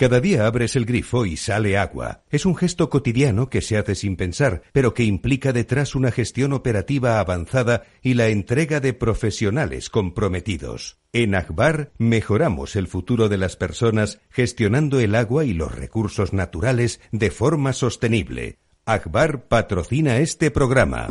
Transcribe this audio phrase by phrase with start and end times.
[0.00, 2.22] Cada día abres el grifo y sale agua.
[2.30, 6.54] Es un gesto cotidiano que se hace sin pensar, pero que implica detrás una gestión
[6.54, 10.96] operativa avanzada y la entrega de profesionales comprometidos.
[11.12, 17.02] En Akbar mejoramos el futuro de las personas gestionando el agua y los recursos naturales
[17.12, 18.56] de forma sostenible.
[18.86, 21.08] Akbar patrocina este programa.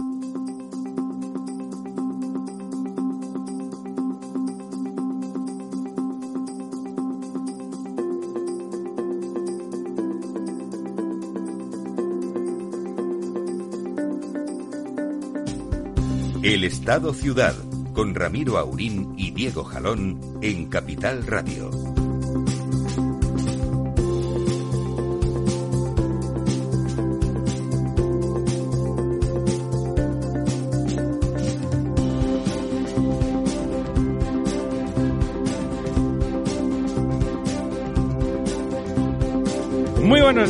[16.89, 17.53] Estado Ciudad,
[17.93, 21.88] con Ramiro Aurín y Diego Jalón en Capital Radio.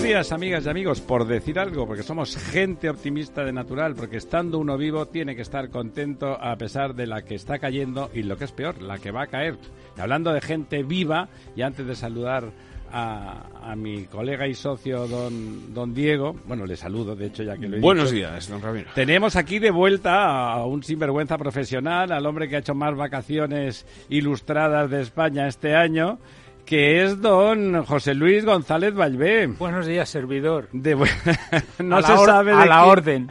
[0.09, 4.57] Días, amigas y amigos, por decir algo, porque somos gente optimista de natural, porque estando
[4.57, 8.35] uno vivo tiene que estar contento a pesar de la que está cayendo y lo
[8.35, 9.55] que es peor, la que va a caer.
[9.95, 12.51] Y hablando de gente viva, y antes de saludar
[12.91, 17.67] a, mi colega y socio don, don Diego, bueno, le saludo, de hecho, ya que
[17.67, 18.15] lo he Buenos dicho.
[18.15, 18.89] días, don Ramiro.
[18.95, 23.85] Tenemos aquí de vuelta a un sinvergüenza profesional, al hombre que ha hecho más vacaciones
[24.09, 26.17] ilustradas de España este año,
[26.69, 29.47] que es don José Luis González Valvé.
[29.47, 30.69] Buenos días, servidor.
[30.71, 30.95] De
[31.79, 33.27] no A la se sabe a de la quién- orden.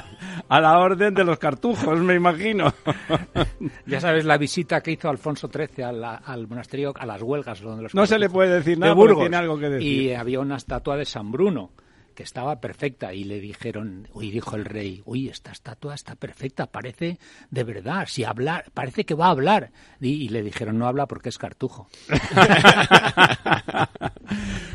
[0.50, 2.70] a la orden de los cartujos, me imagino.
[3.86, 7.62] Ya sabes la visita que hizo Alfonso XIII a la- al monasterio, a las huelgas.
[7.62, 9.22] Donde los No se le puede decir de nada porque Burgos.
[9.24, 10.02] tiene algo que decir.
[10.02, 11.70] Y había una estatua de San Bruno
[12.12, 16.66] que estaba perfecta y le dijeron, uy, dijo el rey, uy, esta estatua está perfecta,
[16.66, 17.18] parece
[17.50, 19.70] de verdad, si hablar, parece que va a hablar.
[20.00, 21.88] Y, y le dijeron, no habla porque es cartujo.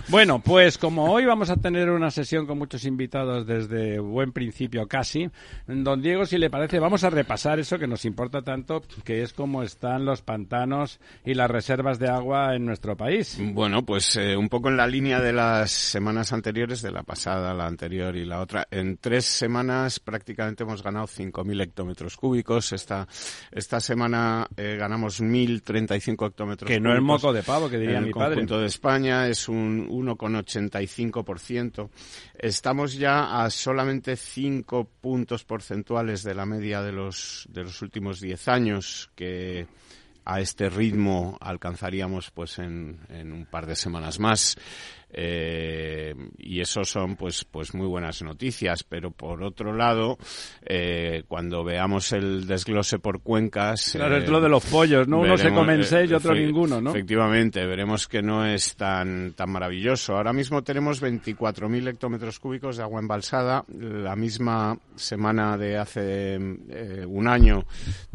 [0.10, 4.88] Bueno, pues como hoy vamos a tener una sesión con muchos invitados desde buen principio
[4.88, 5.30] casi,
[5.68, 9.34] don Diego, si le parece, vamos a repasar eso que nos importa tanto, que es
[9.34, 13.38] cómo están los pantanos y las reservas de agua en nuestro país.
[13.42, 17.54] Bueno, pues eh, un poco en la línea de las semanas anteriores, de la pasada,
[17.54, 18.66] la anterior y la otra.
[18.72, 22.72] En tres semanas prácticamente hemos ganado 5.000 hectómetros cúbicos.
[22.72, 23.08] Esta,
[23.52, 27.24] esta semana eh, ganamos 1.035 hectómetros Que no es cúbicos.
[27.24, 28.36] moco de pavo, que diría en mi el padre.
[28.36, 31.90] conjunto de España es un 1,85%.
[32.38, 38.20] Estamos ya a solamente 5 puntos porcentuales de la media de los, de los últimos
[38.20, 39.68] 10 años que
[40.26, 44.58] a este ritmo alcanzaríamos pues en, en un par de semanas más.
[45.10, 50.18] Eh, y eso son pues pues muy buenas noticias pero por otro lado
[50.66, 55.20] eh, cuando veamos el desglose por cuencas Claro, eh, es lo de los pollos, ¿no?
[55.20, 56.92] Uno se veremos, come en eh, seis y otro ninguno, ¿no?
[56.92, 60.16] Efectivamente, veremos que no es tan, tan maravilloso.
[60.16, 63.66] Ahora mismo tenemos 24.000 hectómetros cúbicos de agua embalsada.
[63.68, 67.66] La misma semana de hace eh, un año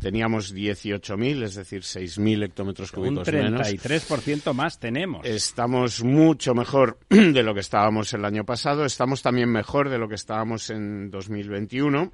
[0.01, 3.61] teníamos 18.000, es decir, 6.000 hectómetros Un cúbicos menos.
[3.61, 5.25] 33% más tenemos.
[5.25, 8.85] Estamos mucho mejor de lo que estábamos el año pasado.
[8.85, 12.13] Estamos también mejor de lo que estábamos en 2021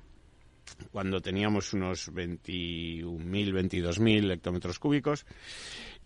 [0.93, 5.25] cuando teníamos unos 21.000, 22.000 hectómetros cúbicos.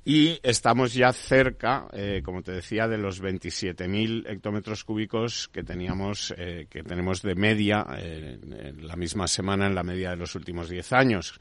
[0.05, 6.35] Y estamos ya cerca, eh, como te decía, de los 27.000 hectómetros cúbicos que teníamos,
[6.37, 10.35] eh, que tenemos de media eh, en, la misma semana en la media de los
[10.35, 11.39] últimos 10 años,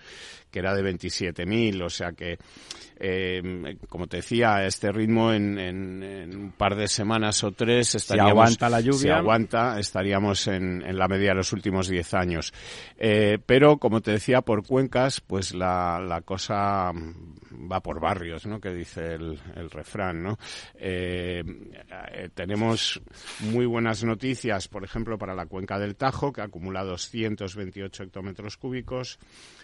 [0.52, 1.82] que era de 27.000.
[1.84, 2.38] O sea que,
[2.98, 7.52] eh, como te decía, a este ritmo en, en- en un par de semanas o
[7.52, 9.00] tres estaríamos, aguanta la lluvia.
[9.00, 12.54] si aguanta, estaríamos en, en la media de los últimos 10 años.
[12.98, 18.60] Eh, pero, como te decía, por cuencas, pues la, la cosa va por barrios, ¿no?
[18.60, 20.38] Que dice el, el refrán, ¿no?
[20.76, 21.44] Eh,
[22.34, 23.02] tenemos
[23.40, 29.20] muy buenas noticias, por ejemplo, para la cuenca del Tajo, que acumula 228 hectómetros cúbicos,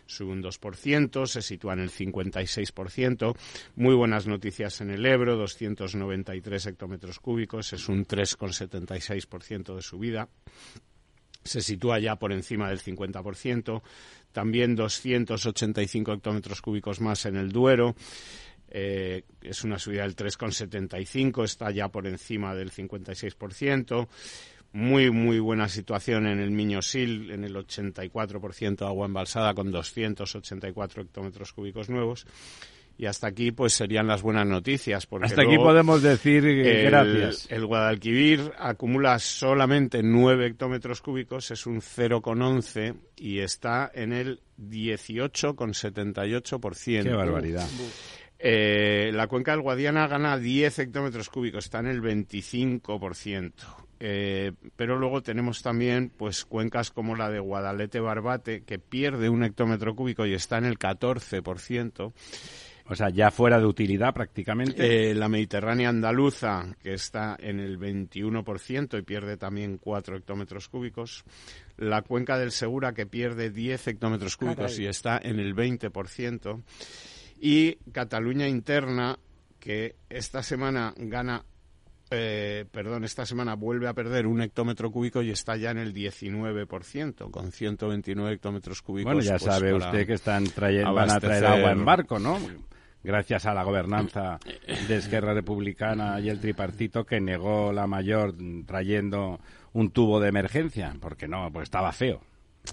[0.08, 3.36] sube un 2%, se sitúa en el 56%.
[3.76, 10.30] Muy buenas noticias en el Ebro, 293 hectómetros cúbicos, es un 3,76% de subida.
[11.44, 13.82] Se sitúa ya por encima del 50%,
[14.32, 17.96] también 285 hectómetros cúbicos más en el Duero,
[18.70, 24.08] eh, es una subida del 3,75, está ya por encima del 56%,
[24.74, 31.54] muy, muy buena situación en el Miño-Sil, en el 84% agua embalsada con 284 hectómetros
[31.54, 32.26] cúbicos nuevos.
[33.00, 35.06] Y hasta aquí, pues serían las buenas noticias.
[35.06, 37.46] Porque Hasta aquí podemos decir eh, el, gracias.
[37.52, 47.04] El Guadalquivir acumula solamente 9 hectómetros cúbicos, es un 0,11 y está en el 18,78%.
[47.04, 47.68] Qué barbaridad.
[48.40, 53.54] Eh, la cuenca del Guadiana gana 10 hectómetros cúbicos, está en el 25%.
[54.00, 59.44] Eh, pero luego tenemos también pues cuencas como la de Guadalete Barbate que pierde un
[59.44, 62.14] hectómetro cúbico y está en el 14%.
[62.90, 65.10] O sea, ya fuera de utilidad prácticamente.
[65.10, 71.26] Eh, la Mediterránea andaluza, que está en el 21% y pierde también 4 hectómetros cúbicos.
[71.76, 76.64] La cuenca del Segura, que pierde 10 hectómetros cúbicos y está en el 20%.
[77.42, 79.20] Y Cataluña interna,
[79.60, 81.44] que esta semana gana
[82.12, 85.94] eh, perdón, esta semana vuelve a perder un hectómetro cúbico y está ya en el
[85.94, 89.14] 19%, con 129 hectómetros cúbicos.
[89.14, 92.40] Bueno, ya pues, sabe usted que están trayendo, van a traer agua en barco, ¿no?
[93.04, 94.40] Gracias a la gobernanza
[94.88, 99.40] de Esquerra Republicana y el tripartito que negó la mayor trayendo
[99.74, 102.22] un tubo de emergencia, porque no, pues estaba feo.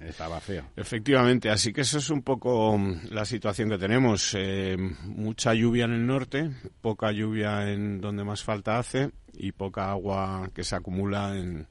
[0.02, 0.64] Estaba feo.
[0.76, 4.34] Efectivamente, así que eso es un poco mm, la situación que tenemos.
[4.36, 9.90] Eh, mucha lluvia en el norte, poca lluvia en donde más falta hace y poca
[9.90, 11.66] agua que se acumula en...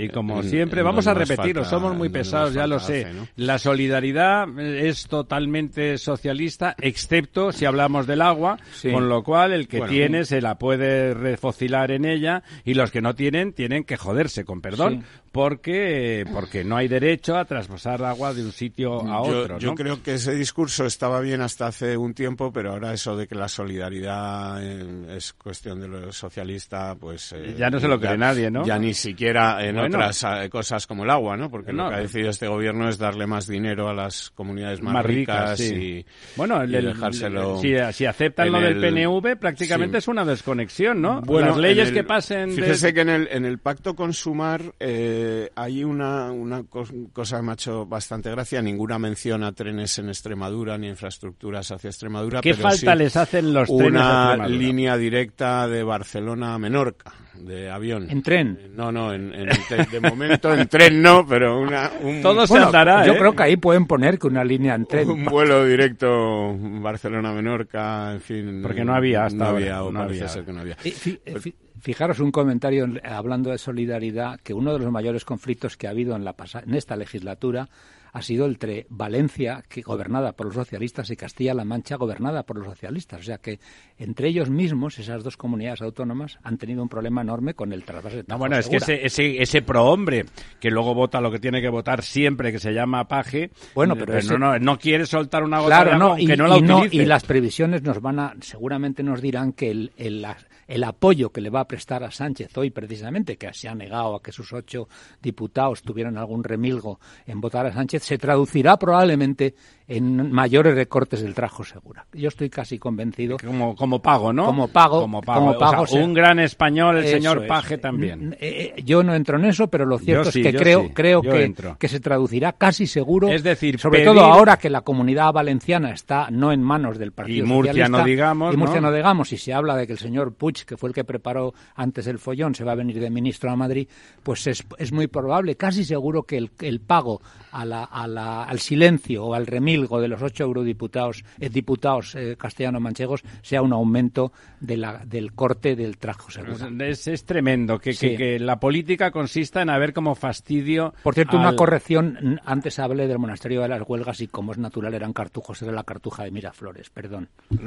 [0.00, 3.04] Y como en- siempre, en vamos a repetirlo, somos muy pesados, ya lo sé.
[3.06, 3.26] hace, ¿no?
[3.34, 8.92] La solidaridad es totalmente socialista, excepto si hablamos del agua, Sí.
[8.92, 9.92] con lo cual el que Bueno.
[9.92, 14.44] tiene se la puede refocilar en ella y los que no tienen tienen que joderse,
[14.44, 15.27] con perdón, Sí.
[15.32, 19.58] Porque porque no hay derecho a traspasar agua de un sitio a otro.
[19.58, 19.74] yo ¿no?
[19.74, 23.34] creo que ese discurso estaba bien hasta hace un tiempo, pero ahora eso de que
[23.34, 27.32] la solidaridad eh, es cuestión de lo socialista, pues...
[27.32, 28.64] eh, Ya no se lo cree nadie, ¿no?
[28.64, 29.96] Ya ni siquiera en Bueno.
[29.96, 31.50] otras eh, cosas como el agua, ¿no?
[31.50, 31.84] Porque No.
[31.84, 35.06] lo que ha decidido este gobierno es darle más dinero a las comunidades más, más
[35.06, 35.74] ricas, sí.
[35.74, 37.58] y, bueno, el- y el- dejárselo...
[37.60, 40.04] si, si aceptan lo del el- PNV, prácticamente sí.
[40.04, 41.20] es una desconexión, ¿no?
[41.22, 45.17] Bueno, Las leyes que pasen de- Fíjese que en el, en el pacto consumar eh,
[45.54, 48.60] hay una, una cos- cosa que me ha hecho bastante gracia.
[48.62, 52.40] Ninguna mención a trenes en Extremadura ni infraestructuras hacia Extremadura.
[52.40, 56.58] ¿Qué pero falta sí les hacen los trenes a Una línea directa de Barcelona a
[56.58, 58.10] Menorca, de avión.
[58.10, 58.58] En tren.
[58.60, 59.48] Eh, No, no, en, en
[59.90, 63.18] de momento en tren no, pero una, un, Todo se Bueno, andará, yo ¿eh?
[63.18, 65.08] creo que ahí pueden poner que una línea en tren.
[65.10, 68.60] un vuelo directo Barcelona-Menorca, en fin.
[68.62, 70.28] Porque no había hasta no ahora, había, o no parece había.
[70.32, 70.76] ser que no había.
[70.84, 74.90] Eh, fi- eh, fi- Fijaros un comentario en- hablando de solidaridad, que uno de los
[74.92, 76.34] mayores conflictos que ha habido en, la
[76.64, 77.68] en esta legislatura
[78.18, 82.66] ha sido entre Valencia, que gobernada por los socialistas, y Castilla-La Mancha, gobernada por los
[82.66, 83.20] socialistas.
[83.20, 83.58] O sea que
[83.96, 88.18] entre ellos mismos, esas dos comunidades autónomas, han tenido un problema enorme con el trasvase
[88.18, 90.26] de No, bueno, es que ese, ese, ese prohombre
[90.60, 94.14] que luego vota lo que tiene que votar siempre, que se llama Paje, Bueno, pero
[94.14, 96.46] eh, ese- no, no, no quiere soltar una gota Claro, de agua no, y, no
[96.46, 96.96] la y no- utilice.
[96.96, 101.50] y las previsiones nos van a, seguramente nos dirán que el, el apoyo que le
[101.50, 104.88] va a prestar a Sánchez hoy, precisamente, que se ha negado a que sus ocho
[105.22, 109.54] diputados tuvieran algún remilgo en votar a Sánchez, se traducirá probablemente
[109.88, 112.04] en mayores recortes del trajo segura.
[112.12, 113.38] Yo estoy casi convencido.
[113.44, 114.44] Como, como pago, ¿no?
[114.44, 115.38] Como pago, Como pago.
[115.40, 117.48] como O sea, pago, o sea, un gran español, el señor es.
[117.48, 118.36] Paje también.
[118.38, 121.22] Eh, eh, yo no entro en eso, pero lo cierto es que creo, sí, creo
[121.22, 123.28] que, que se traducirá casi seguro.
[123.28, 127.12] Es decir, sobre pedir- todo ahora que la comunidad valenciana está no en manos del
[127.12, 128.90] Partido Y Murcia Socialista, no digamos, y Murcia ¿no?
[128.90, 131.54] no digamos, y se habla de que el señor Puig, que fue el que preparó
[131.74, 133.88] antes el follón, se va a venir de ministro a Madrid,
[134.22, 138.44] pues es, es muy probable, casi seguro que el, el pago a la, a la-
[138.44, 139.46] al silencio o al
[139.86, 145.76] de los ocho eurodiputados, eh, diputados eh, castellano-manchegos, sea un aumento de la, del corte
[145.76, 146.68] del trajo seguro.
[146.84, 148.10] Es, es tremendo que, Sí.
[148.10, 150.94] que, que la política consista en haber como fastidio.
[151.02, 152.40] Por cierto, una corrección.
[152.44, 155.84] Antes hablé del monasterio de las huelgas y como es natural eran cartujos, era la
[155.84, 157.28] cartuja de Miraflores, perdón.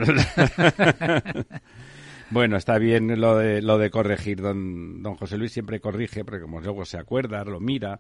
[2.32, 4.42] Bueno, está bien lo de, lo de corregir.
[4.42, 8.00] Don, don José Luis siempre corrige, porque como luego se acuerda, lo mira.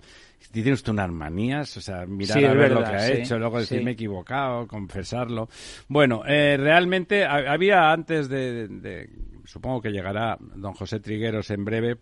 [0.52, 3.38] Tiene usted unas manías, o sea, mirar Sí, a ver lo que ha sí, hecho,
[3.38, 3.84] luego decir sí.
[3.86, 5.50] me he equivocado, confesarlo.
[5.88, 9.10] Bueno, eh, realmente ha- había antes de, de-
[9.44, 11.98] Supongo que llegará don José Trigueros en breve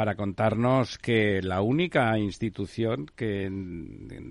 [0.00, 3.50] para contarnos que la única institución que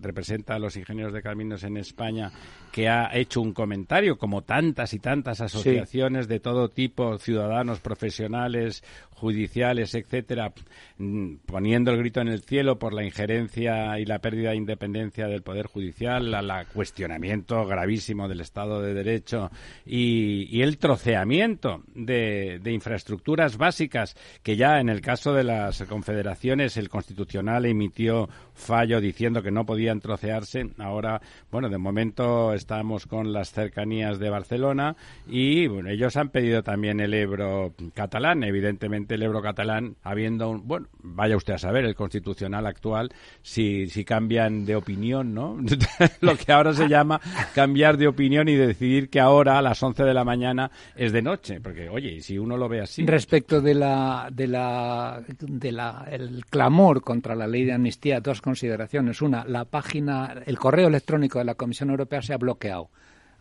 [0.02, 2.32] representa a los ingenieros de caminos en España
[2.72, 8.84] que ha hecho un comentario, como tantas y tantas asociaciones de todo tipo, ciudadanos, profesionales,
[9.20, 10.54] judiciales, etcétera,
[10.98, 15.28] mm, poniendo el grito en el cielo por la injerencia y la pérdida de independencia
[15.28, 19.52] del Poder Judicial, la cuestionamiento gravísimo del Estado de Derecho
[19.86, 25.84] y, y el troceamiento de, de, infraestructuras básicas, que ya en el caso de las
[25.84, 30.70] confederaciones el Constitucional emitió fallo diciendo que no podían trocearse.
[30.78, 31.22] Ahora,
[31.52, 34.96] bueno, de momento estamos con las cercanías de Barcelona
[35.28, 38.44] y bueno, ellos han pedido también el Ebro catalán.
[38.44, 43.10] Evidentemente el catalán, habiendo un, bueno, vaya usted a saber, el Constitucional actual,
[43.42, 45.58] si, si cambian de opinión, ¿no?
[46.22, 47.22] Lo que ahora se llama
[47.54, 51.22] cambiar de opinión y decidir que ahora a las 11 de la mañana es de
[51.22, 53.06] noche, porque oye, si uno lo ve así.
[53.06, 58.42] Respecto de la de la de la el clamor contra la ley de amnistía, dos
[58.42, 59.22] consideraciones.
[59.22, 62.90] Una, la página, el correo electrónico de la Comisión Europea se ha bloqueado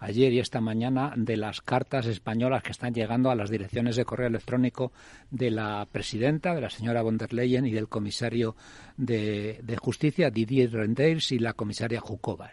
[0.00, 4.04] ayer y esta mañana de las cartas españolas que están llegando a las direcciones de
[4.04, 4.92] correo electrónico
[5.30, 8.56] de la presidenta, de la señora von der Leyen y del comisario
[8.96, 12.50] de, Justicia, Didier Renders, y la comisaria Jukova.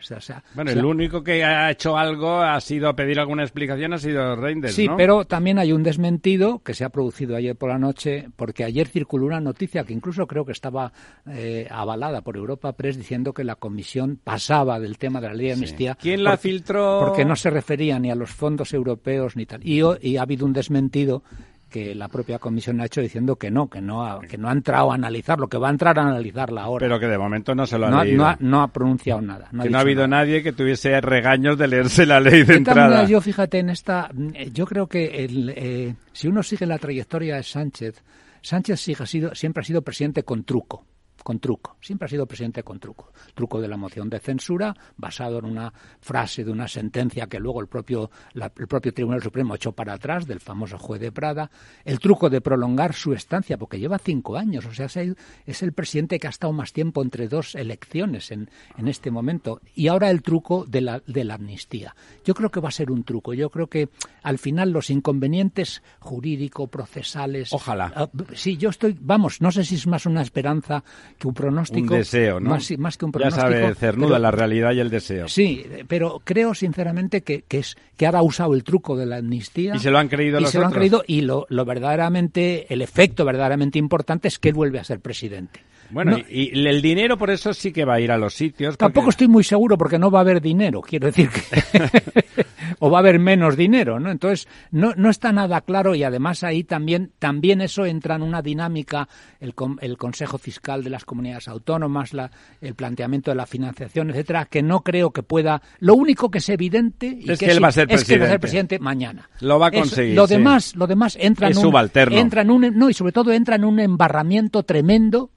[0.54, 4.75] bueno, el único que ha hecho algo ha sido pedir alguna explicación, ha sido Renders.
[4.75, 8.64] Sí, pero también hay un desmentido que se ha producido ayer por la noche, porque
[8.64, 10.94] ayer circuló una noticia que incluso creo que estaba
[11.28, 15.48] eh, avalada por Europa Press diciendo que la comisión pasaba del tema de la ley
[15.48, 15.96] de amnistía.
[15.96, 17.00] ¿Quién la filtró?
[17.06, 19.62] Porque no se refería ni a los fondos europeos ni tal.
[19.63, 21.24] Y, y ha habido un desmentido
[21.70, 24.54] que la propia comisión ha hecho diciendo que no, que no, ha, que no ha
[24.54, 26.86] entrado a analizarlo, que va a entrar a analizarla ahora.
[26.86, 28.36] Pero que de momento no se lo ha no, leído.
[28.39, 29.50] No ha, pronunciado nada.
[29.62, 33.04] que no ha habido nadie que tuviese regaños de leerse la ley de entrada.
[33.06, 34.10] yo fíjate en esta,
[34.54, 38.01] yo creo que el, eh, si uno sigue la trayectoria de Sánchez,
[38.42, 40.86] Sánchez sigue, ha sido, siempre ha sido presidente con truco
[41.25, 41.75] con truco.
[41.82, 43.12] Siempre ha sido presidente con truco.
[43.34, 47.62] Truco de la moción de censura, basado en una frase de una sentencia que luego
[47.62, 51.50] el propio, el propio Tribunal Supremo echó para atrás, del famoso juez de Prada.
[51.84, 54.67] El truco de prolongar su estancia, porque lleva cinco años.
[54.67, 58.88] O sea, es el presidente que ha estado más tiempo entre dos elecciones en, en
[58.88, 59.62] este momento.
[59.74, 61.96] Y ahora el truco de la, de la amnistía.
[62.24, 63.34] Yo creo que va a ser un truco.
[63.34, 63.89] Yo creo que
[64.22, 67.51] al final los inconvenientes jurídico-procesales.
[67.51, 67.91] Ojalá.
[67.96, 68.96] Ah, sí, yo estoy.
[69.01, 70.84] Vamos, no sé si es más una esperanza
[71.17, 71.93] que un pronóstico.
[71.93, 72.51] Un deseo, ¿no?
[72.51, 73.50] Más, que un pronóstico.
[73.50, 75.27] Ya sabe, cernuda la realidad y el deseo.
[75.27, 79.17] Sí, pero creo sinceramente que, que, es, que ahora ha usado el truco de la
[79.17, 79.75] amnistía.
[79.75, 82.81] Y se lo han creído y se lo han creído y lo, lo verdaderamente, el
[82.81, 85.62] efecto verdaderamente importante es que él vuelve a ser presidente.
[85.89, 88.77] Bueno, y, el dinero por eso sí que va a ir a los sitios.
[88.77, 92.45] Tampoco estoy muy seguro porque no va a haber dinero, quiero decir que...
[92.79, 94.12] o va a haber menos dinero, ¿no?
[94.12, 98.41] Entonces, no, no está nada claro y además ahí también, también eso entra en una
[98.41, 99.07] dinámica,
[99.39, 102.31] el, el Consejo Fiscal de las Comunidades Autónomas, la,
[102.62, 105.62] el planteamiento de la financiación, etcétera, que no creo que pueda...
[105.79, 108.13] Lo único que es evidente es, que, él va a ser presidente.
[108.13, 109.29] que va a ser presidente mañana.
[109.41, 110.15] Lo va a conseguir.
[110.15, 112.17] lo demás, lo demás entra en un, subalterno.
[112.17, 115.31] entra en un, no y sobre todo entra en un embarramiento tremendo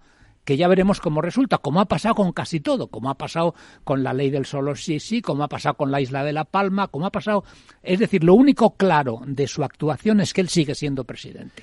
[0.48, 4.02] que ya veremos cómo resulta, como ha pasado con casi todo, como ha pasado con
[4.02, 6.88] la ley del solo sí sí, como ha pasado con la isla de La Palma,
[6.88, 7.44] como ha pasado...
[7.82, 11.62] Es decir, lo único claro de su actuación es que él sigue siendo presidente.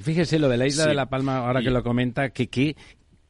[0.00, 2.74] Fíjese lo de la isla de La Palma, ahora que lo comenta, que, que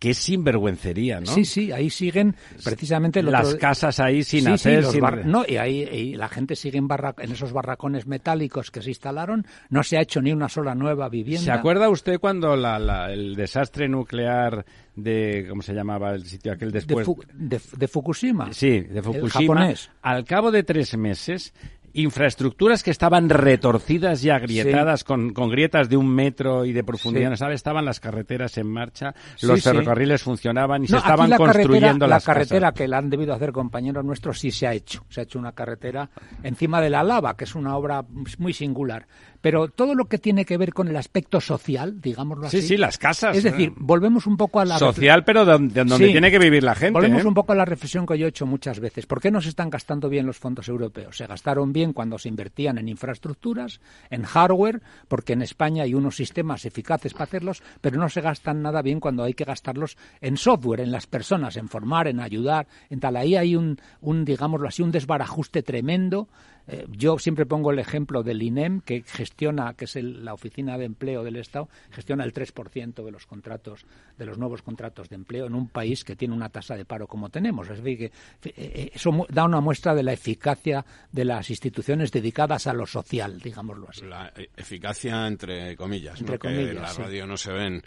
[0.05, 1.27] qué sinvergüencería, ¿no?
[1.27, 4.85] Sí, sí, ahí siguen precisamente las casas ahí sin hacer,
[5.25, 6.87] no y ahí la gente sigue en,
[7.19, 11.09] en esos barracones metálicos que se instalaron, no se ha hecho ni una sola nueva
[11.09, 11.45] vivienda.
[11.45, 17.09] ¿Se acuerda usted cuando el desastre nuclear de cómo se llamaba el sitio aquel después
[17.33, 18.53] de, Fukushima?
[18.53, 19.73] Sí, de Fukushima.
[20.03, 21.55] Al cabo de tres meses
[21.95, 27.33] infraestructuras que estaban retorcidas y agrietadas con, con, grietas de un metro y de profundidad,
[27.55, 32.73] Estaban las carreteras en marcha, los ferrocarriles funcionaban y se estaban construyendo las La carretera
[32.73, 35.05] que la han debido hacer compañeros nuestros sí se ha hecho.
[35.09, 36.11] Se ha hecho una carretera
[36.43, 38.05] encima de la lava, que es una obra
[38.39, 39.07] muy singular.
[39.45, 42.63] Pero todo lo que tiene que ver con el aspecto social, digámoslo así.
[42.63, 43.37] Sí, sí, las casas.
[43.37, 43.75] Es decir, eh.
[43.77, 44.79] volvemos un poco a la.
[44.79, 46.95] Social, pero donde, donde tiene que vivir la gente.
[46.95, 47.29] Volvemos ¿eh?
[47.29, 49.05] un poco a la reflexión que yo he hecho muchas veces.
[49.05, 51.19] ¿Por qué no se están gastando bien los fondos europeos?
[51.19, 56.17] Se gastaron bien cuando se invertían en infraestructuras, en hardware, porque en España hay unos
[56.17, 60.39] sistemas eficaces para hacerlos, pero no se gastan nada bien cuando hay que gastarlos en
[60.39, 63.15] software, en las personas, en formar, en ayudar, en tal.
[63.19, 66.29] Ahí hay un, un digámoslo así, un desbarajuste tremendo
[66.67, 70.87] eh, yo siempre pongo el ejemplo del INEM, que gestiona, que es la Oficina de
[70.87, 73.85] Empleo del Estado, gestiona el 3% de los contratos,
[74.17, 77.07] de los nuevos contratos de empleo en un país que tiene una tasa de paro
[77.07, 77.69] como tenemos.
[77.69, 82.11] Es decir, que eh, eh, eso da una muestra de la eficacia de las instituciones
[82.11, 84.05] dedicadas a lo social, digámoslo así.
[84.07, 87.83] La eficacia entre comillas, entre comillas que la radio no se ven.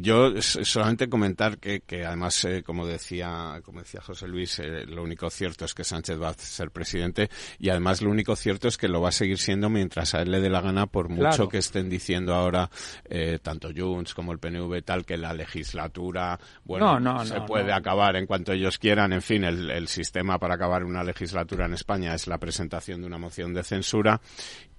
[0.00, 5.64] yo solamente comentar que, que además, como decía, como decía José Luis, lo único cierto
[5.64, 7.28] es que Sánchez va a ser presidente
[7.58, 10.30] y además lo único cierto es que lo va a seguir siendo mientras a él
[10.30, 12.70] le dé la gana, por mucho que estén diciendo ahora
[13.04, 18.26] eh, tanto Junts como el PNV tal que la legislatura, bueno, se puede acabar en
[18.26, 19.12] cuanto ellos quieran.
[19.12, 23.06] En fin, el, el sistema para acabar una legislatura en España es la presentación de
[23.06, 24.20] una moción de censura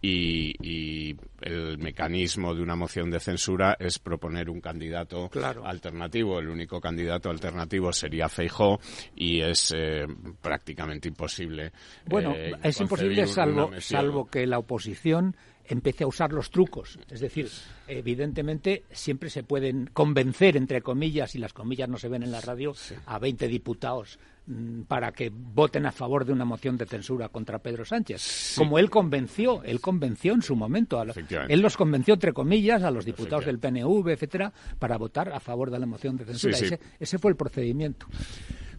[0.02, 5.30] y, el mecanismo de una moción de censura es proponer un candidato
[5.64, 6.40] alternativo.
[6.40, 8.80] El único candidato alternativo sería Feijó
[9.16, 10.06] y es eh,
[10.42, 11.72] prácticamente imposible.
[12.08, 15.36] Bueno, eh, es imposible salvo, salvo que la oposición
[15.68, 17.00] empiece a usar los trucos.
[17.10, 17.50] Es decir,
[17.88, 22.42] evidentemente siempre se pueden convencer, entre comillas, y las comillas no se ven en la
[22.42, 22.74] radio,
[23.06, 27.58] a 20 diputados Mm, para que voten a favor de una moción de censura contra
[27.58, 28.54] Pedro Sánchez.
[28.56, 31.04] Como él convenció, él convenció en su momento,
[31.50, 35.72] él los convenció entre comillas a los diputados del PNV, etcétera, para votar a favor
[35.72, 36.80] de la moción de censura.
[37.00, 38.06] ese, fue el procedimiento.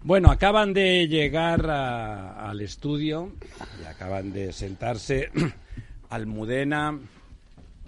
[0.04, 3.32] Bueno, acaban de llegar al estudio
[3.82, 5.30] y acaban de sentarse
[6.10, 6.98] Almudena,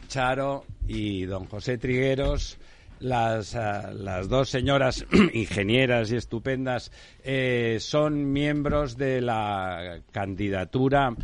[0.09, 2.59] Charo y don José Trigueros
[3.01, 6.91] las, ah, las dos señoras ingenieras y estupendas
[7.23, 11.15] eh, son miembros de la candidatura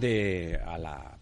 [0.00, 1.14] de, a la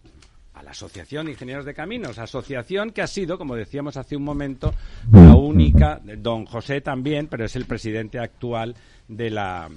[0.54, 4.24] a la Asociación de Ingenieros de Caminos, asociación que ha sido, como decíamos hace un
[4.24, 4.72] momento,
[5.12, 8.74] la única, don José también, pero es el presidente actual
[9.06, 9.68] de la,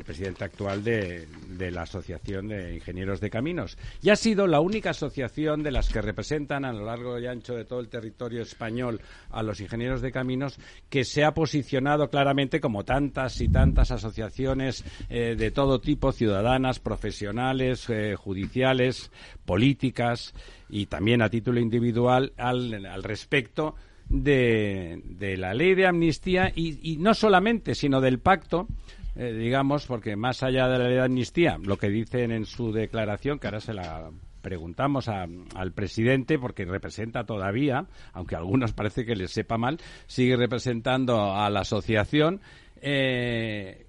[0.00, 1.26] el presidente actual de,
[1.70, 3.76] la Asociación de Ingenieros de Caminos.
[4.02, 7.54] Y ha sido la única asociación de las que representan a lo largo y ancho
[7.54, 12.60] de todo el territorio español a los ingenieros de caminos que se ha posicionado claramente
[12.60, 19.10] como tantas y tantas asociaciones eh, de todo tipo, ciudadanas, profesionales, eh, judiciales,
[19.44, 20.32] políticas
[20.70, 23.74] y también a título individual al, respecto
[24.08, 25.02] de,
[25.36, 28.66] la ley de amnistía y no solamente, sino del pacto
[29.16, 32.72] eh, digamos, porque más allá de la ley de amnistía, lo que dicen en su
[32.72, 39.04] declaración, que ahora se la preguntamos al presidente porque representa todavía, aunque a algunos parece
[39.04, 42.40] que les sepa mal, sigue representando a la asociación.
[42.80, 43.86] Eh,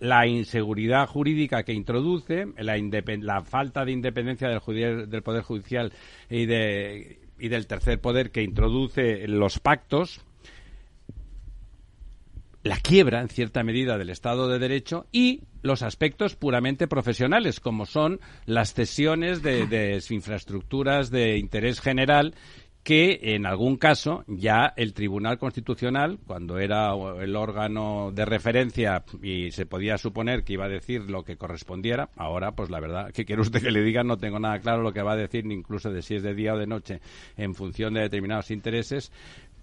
[0.00, 2.76] la inseguridad jurídica que introduce, la,
[3.20, 5.92] la falta de independencia del, Poder Judicial
[6.30, 10.24] y del tercer poder que introduce los pactos,
[12.62, 17.86] la quiebra, en cierta medida, del Estado de Derecho y los aspectos puramente profesionales, como
[17.86, 22.34] son las cesiones de, infraestructuras de interés general
[22.82, 29.50] que en algún caso ya el Tribunal Constitucional, cuando era el órgano de referencia y
[29.50, 33.26] se podía suponer que iba a decir lo que correspondiera, ahora pues la verdad, que
[33.26, 35.92] quiere usted que le diga, no tengo nada claro lo que va a decir, incluso
[35.92, 37.00] de si es de día o de noche,
[37.36, 39.12] en función de determinados intereses,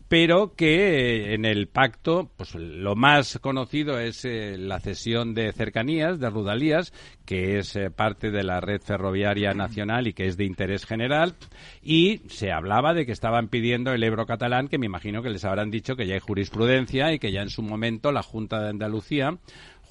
[0.08, 5.52] pero que eh, en el pacto, pues lo más conocido es eh, la cesión de
[5.52, 6.94] cercanías, de Rudalías,
[7.26, 11.36] que es eh, parte de la red ferroviaria nacional y que es de interés general,
[11.82, 15.46] y se hablaba de que estaban pidiendo el Ebro catalán, que me imagino que les
[15.46, 18.70] habrán dicho que ya hay jurisprudencia y que ya en su momento la Junta de
[18.70, 19.38] Andalucía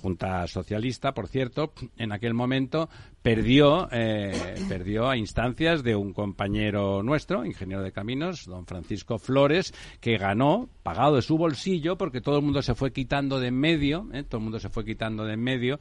[0.07, 2.89] Junta Socialista, por cierto, en aquel momento
[3.23, 9.75] perdió, eh, perdió a instancias de un compañero nuestro, ingeniero de caminos, don Francisco Flores,
[10.01, 13.59] que ganó, pagado de su bolsillo, porque todo el mundo se fue quitando de en
[13.59, 15.81] medio, eh, todo el mundo se fue quitando de en medio,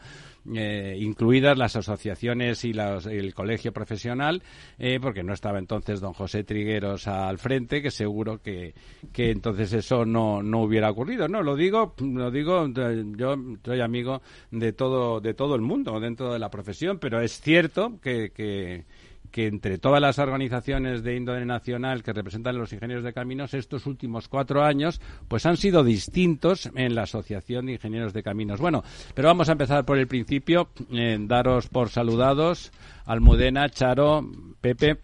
[0.56, 4.42] eh, incluidas las asociaciones y el colegio profesional,
[5.02, 8.74] porque no estaba entonces don José Trigueros al frente, que seguro que,
[9.12, 11.28] que entonces eso no, no hubiera ocurrido.
[11.28, 12.68] No, lo digo, lo digo,
[13.16, 14.22] yo soy amigo
[14.52, 19.48] de todo, de todo el mundo dentro de la profesión, pero es cierto que, que,
[19.48, 24.30] entre todas las organizaciones de índole nacional que representan los ingenieros de caminos, estos últimos
[24.30, 28.62] cuatro años, pues han sido distintos en la Asociación de Ingenieros de Caminos.
[28.62, 30.70] Bueno, pero vamos a empezar por el principio.
[30.94, 32.72] Eh, daros por saludados.
[33.06, 34.26] Almudena, Charo,
[34.62, 35.00] Pepe,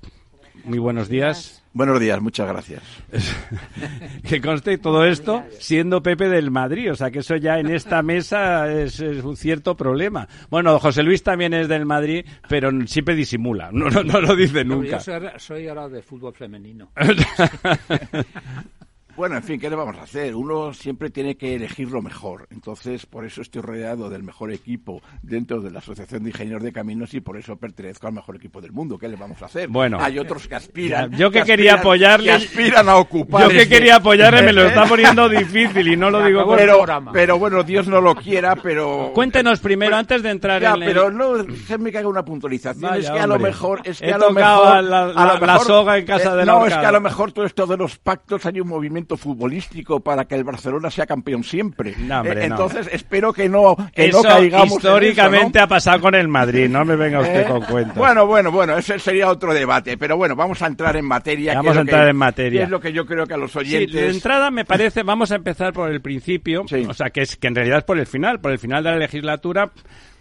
[0.63, 1.60] muy buenos días.
[1.73, 2.83] Buenos días, muchas gracias.
[4.27, 8.01] que conste todo esto siendo Pepe del Madrid, o sea que eso ya en esta
[8.01, 10.27] mesa es, un cierto problema.
[10.49, 14.97] Bueno, José Luis también es del Madrid, pero siempre disimula, no, no, lo dice nunca.
[14.97, 16.91] yo soy ahora de fútbol femenino.
[19.21, 20.33] Bueno, en fin, ¿qué le vamos a hacer?
[20.33, 22.47] Uno siempre tiene que elegir lo mejor.
[22.49, 26.73] Entonces, por eso estoy rodeado del mejor equipo dentro de la Asociación de Ingenieros de
[26.73, 28.97] Caminos y por eso pertenezco al mejor equipo del mundo.
[28.97, 29.69] ¿Qué le vamos a hacer?
[29.69, 31.11] Bueno, hay otros que aspiran.
[31.11, 33.43] yo que, quería apoyarle, que aspiran a ocupar.
[33.43, 36.57] Yo que este quería apoyarle me lo está poniendo difícil y no lo digo por
[36.57, 40.79] pero, pero bueno, Dios no lo quiera, pero cuéntenos primero antes de entrar ya, en
[40.79, 42.95] pero no déjeme que haga una puntualización.
[42.95, 46.33] es que a lo mejor es que He a lo mejor la, soga en casa
[46.33, 48.67] eh, de No, es que a lo mejor todo esto de los pactos hay un
[48.67, 51.95] movimiento futbolístico para que el Barcelona sea campeón siempre.
[51.97, 52.55] No, hombre, Eh, no.
[52.55, 55.63] Entonces espero que no, que Eso no caigamos en históricamente eso, ¿no?
[55.63, 57.95] ha pasado con el Madrid, no me venga usted Eh, con cuentos.
[57.97, 61.53] Bueno, bueno, bueno, ese sería otro debate, pero bueno, vamos a entrar en materia.
[61.55, 62.63] Vamos a entrar que- en materia.
[62.63, 63.93] es lo que yo creo que a los Sí, oyentes...
[63.93, 66.85] de entrada me parece, vamos a empezar por el principio, Sí.
[66.87, 68.91] o sea, que es que en realidad es por el final, por el final de
[68.91, 69.71] la legislatura,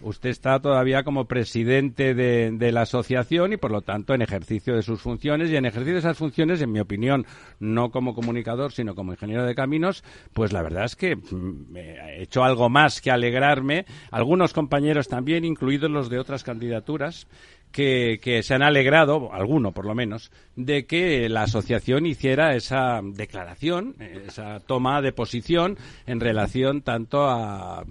[0.03, 4.81] usted está todavía como presidente de, la asociación y por lo tanto en ejercicio de
[4.81, 7.25] sus funciones y en ejercicio de esas funciones, en mi opinión,
[7.59, 12.21] no como comunicador, sino como ingeniero de caminos, pues la verdad es que mm, he
[12.23, 17.27] hecho algo más que alegrarme, algunos compañeros también, incluidos los de otras candidaturas,
[17.71, 23.01] que, que se han alegrado, alguno por lo menos, de que la asociación hiciera esa
[23.01, 27.85] declaración, eh, esa toma de posición en relación tanto a,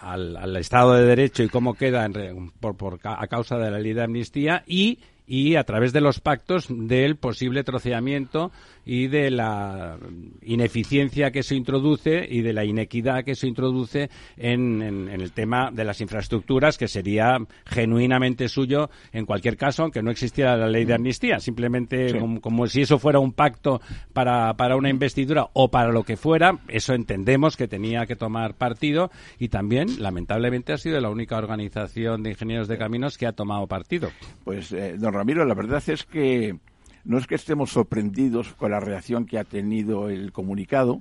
[0.00, 3.78] al, al Estado de Derecho y cómo queda en por, por a causa de la
[3.78, 8.50] ley de amnistía y y a través de los pactos del posible troceamiento
[8.86, 9.98] y de la
[10.42, 15.32] ineficiencia que se introduce y de la inequidad que se introduce en, en- en el
[15.32, 17.36] tema de las infraestructuras, que sería
[17.66, 21.38] genuinamente suyo en cualquier caso, aunque no existiera la ley de amnistía.
[21.40, 22.18] Simplemente Sí.
[22.18, 23.80] como, como si eso fuera un pacto
[24.14, 28.54] para, para una investidura o para lo que fuera, eso entendemos que tenía que tomar
[28.54, 33.32] partido y también, lamentablemente, ha sido la única organización de ingenieros de caminos que ha
[33.32, 34.08] tomado partido.
[34.44, 36.56] Pues, eh, don Ramiro, la verdad es que
[37.04, 41.00] no es que estemos sorprendidos con la reacción que ha tenido el comunicado,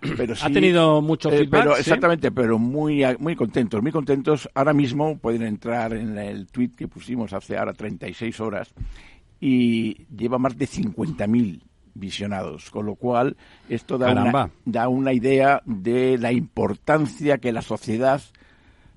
[0.16, 0.42] pero sí...
[0.44, 1.62] ¿Ha tenido mucho eh, feedback?
[1.62, 1.80] pero, sí?
[1.82, 4.48] Exactamente, pero muy, a- muy contentos, muy contentos.
[4.54, 8.72] Ahora mismo pueden entrar en el tweet que pusimos hace ahora 36 horas
[9.40, 11.60] y lleva más de 50.000
[11.94, 13.36] visionados, con lo cual
[13.68, 18.22] esto da una, da una idea de la importancia que la sociedad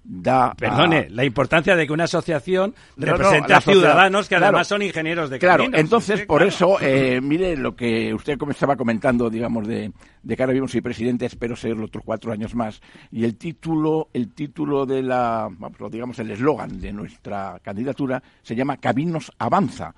[0.07, 4.45] da a- Perdone, la importancia de que una asociación No, represente a ciudadanos que claro.
[4.45, 5.79] además son ingenieros de Claro, caminos.
[5.79, 6.49] entonces Sí, por claro.
[6.49, 9.91] eso, eh, mire lo que usted como estaba comentando, digamos, de,
[10.25, 12.81] de que ahora mismo soy presidente, espero ser otros cuatro años más.
[13.11, 15.47] Y el título, el título de la,
[15.91, 19.93] digamos, el eslogan de nuestra candidatura se llama Caminos Avanza.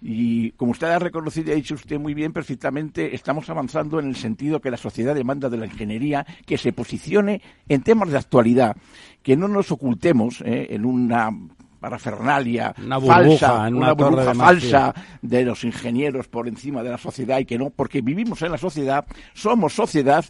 [0.00, 4.06] Y como usted ha reconocido y ha dicho usted muy bien, perfectamente, estamos avanzando en
[4.06, 8.18] el sentido que la sociedad demanda de la ingeniería que se posicione en temas de
[8.18, 8.76] actualidad,
[9.22, 11.30] que no nos ocultemos eh, en una
[11.82, 16.90] parafernalia Una burbuja, falsa, en una, burbuja de falsa de los ingenieros por encima de
[16.90, 20.24] la sociedad y que no, porque vivimos en la sociedad, somos sociedad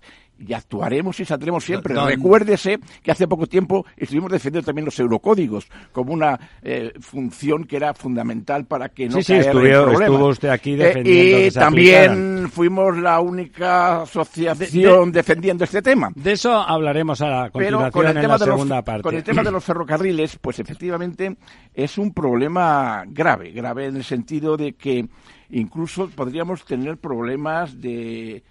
[0.46, 1.94] y actuaremos y saldremos siempre.
[1.94, 7.76] Recuérdese que hace poco tiempo estuvimos defendiendo también los eurocódigos como una eh, función que
[7.76, 11.60] era fundamental para que no Sí, sí, estuvo- usted aquí Eh, defendiendo y que se
[11.60, 12.50] también aplicaran.
[12.50, 16.10] fuimos la única asociación defendiendo este tema.
[16.14, 19.02] De eso hablaremos a Pero continuación con el, en tema la de los, segunda parte.
[19.02, 21.36] con el tema de los ferrocarriles, pues efectivamente
[21.74, 25.06] es un problema grave, grave en el sentido de que
[25.50, 28.42] incluso podríamos tener problemas de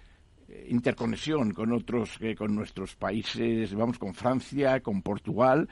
[0.68, 5.68] interconexión con otros, eh, con nuestros países, vamos, con Francia, con Portugal,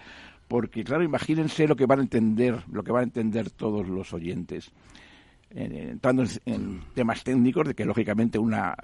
[0.49, 4.13] porque claro, imagínense lo que van a entender, lo que van a entender todos los
[4.13, 4.73] oyentes
[5.53, 8.75] entrando en, temas técnicos de que lógicamente una,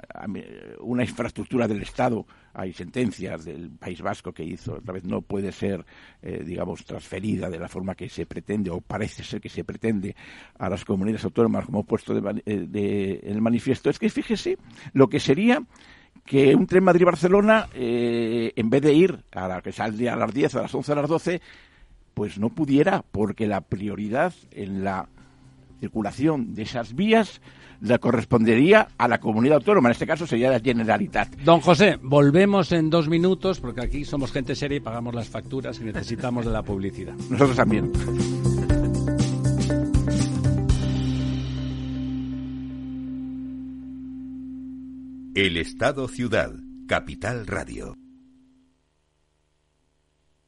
[0.80, 5.52] una infraestructura del Estado, hay sentencias del País Vasco que hizo, otra vez no puede
[5.52, 5.84] ser,
[6.22, 10.16] eh, digamos, transferida de la forma que se pretende o parece ser que se pretende
[10.58, 13.90] a las comunidades autónomas, como he puesto de, eh, en el manifiesto.
[13.90, 14.58] Es que fíjese
[14.92, 15.62] lo que sería
[16.24, 20.34] que un tren Madrid-Barcelona, eh, en vez de ir a la que saldría a las
[20.34, 21.40] 10, a las 11, a las 12,
[22.14, 25.08] pues no pudiera, porque la prioridad en la
[25.80, 27.40] circulación de esas vías
[27.80, 31.36] la correspondería a la comunidad autónoma, en este caso sería la Generalitat.
[31.38, 35.78] Don José, volvemos en dos minutos porque aquí somos gente seria y pagamos las facturas
[35.80, 37.14] y necesitamos de la publicidad.
[37.30, 37.92] Nosotros también.
[45.34, 46.50] El Estado Ciudad,
[46.86, 48.05] Capital Radio.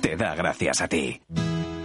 [0.00, 1.20] te da gracias a ti.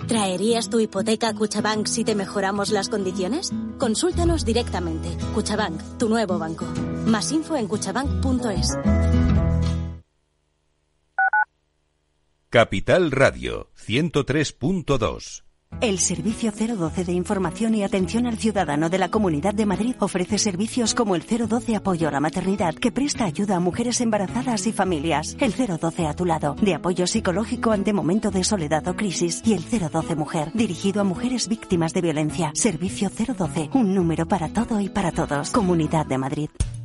[0.07, 3.51] ¿Traerías tu hipoteca a Cuchabank si te mejoramos las condiciones?
[3.77, 5.09] Consúltanos directamente.
[5.33, 6.65] Cuchabank, tu nuevo banco.
[7.05, 8.77] Más info en cuchabank.es.
[12.49, 15.50] Capital Radio 103.2.
[15.79, 20.37] El Servicio 012 de Información y Atención al Ciudadano de la Comunidad de Madrid ofrece
[20.37, 24.73] servicios como el 012 Apoyo a la Maternidad, que presta ayuda a mujeres embarazadas y
[24.73, 25.35] familias.
[25.39, 29.41] El 012 a tu lado, de apoyo psicológico ante momento de soledad o crisis.
[29.43, 32.51] Y el 012 Mujer, dirigido a mujeres víctimas de violencia.
[32.53, 35.49] Servicio 012, un número para todo y para todos.
[35.49, 36.49] Comunidad de Madrid.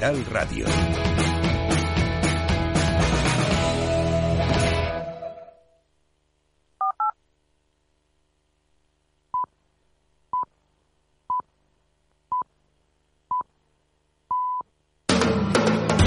[0.00, 0.64] Capital Radio.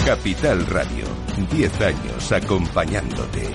[0.04, 1.06] Capital Radio,
[1.52, 3.48] 10 años acompañándote.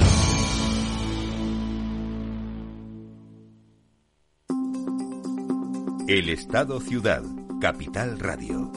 [6.07, 7.25] El Estado Ciudad,
[7.61, 8.71] Capital Radio.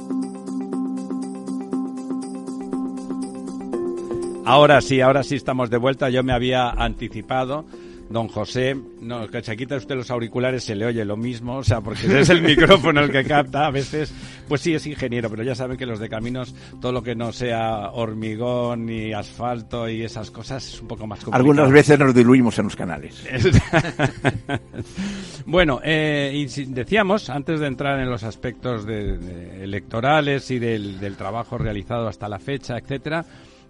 [4.52, 6.10] Ahora sí, ahora sí estamos de vuelta.
[6.10, 7.64] Yo me había anticipado.
[8.10, 11.64] Don José, no, que se quita usted los auriculares, se le oye lo mismo, o
[11.64, 13.68] sea, porque es el micrófono el que capta.
[13.68, 14.14] A veces,
[14.50, 17.32] pues sí, es ingeniero, pero ya saben que los de caminos, todo lo que no
[17.32, 21.40] sea hormigón y asfalto y esas cosas es un poco más complicado.
[21.40, 23.24] Algunas veces nos diluimos en los canales.
[25.46, 31.16] bueno, eh, decíamos, antes de entrar en los aspectos de- de electorales y del, del
[31.16, 33.24] trabajo realizado hasta la fecha, etcétera,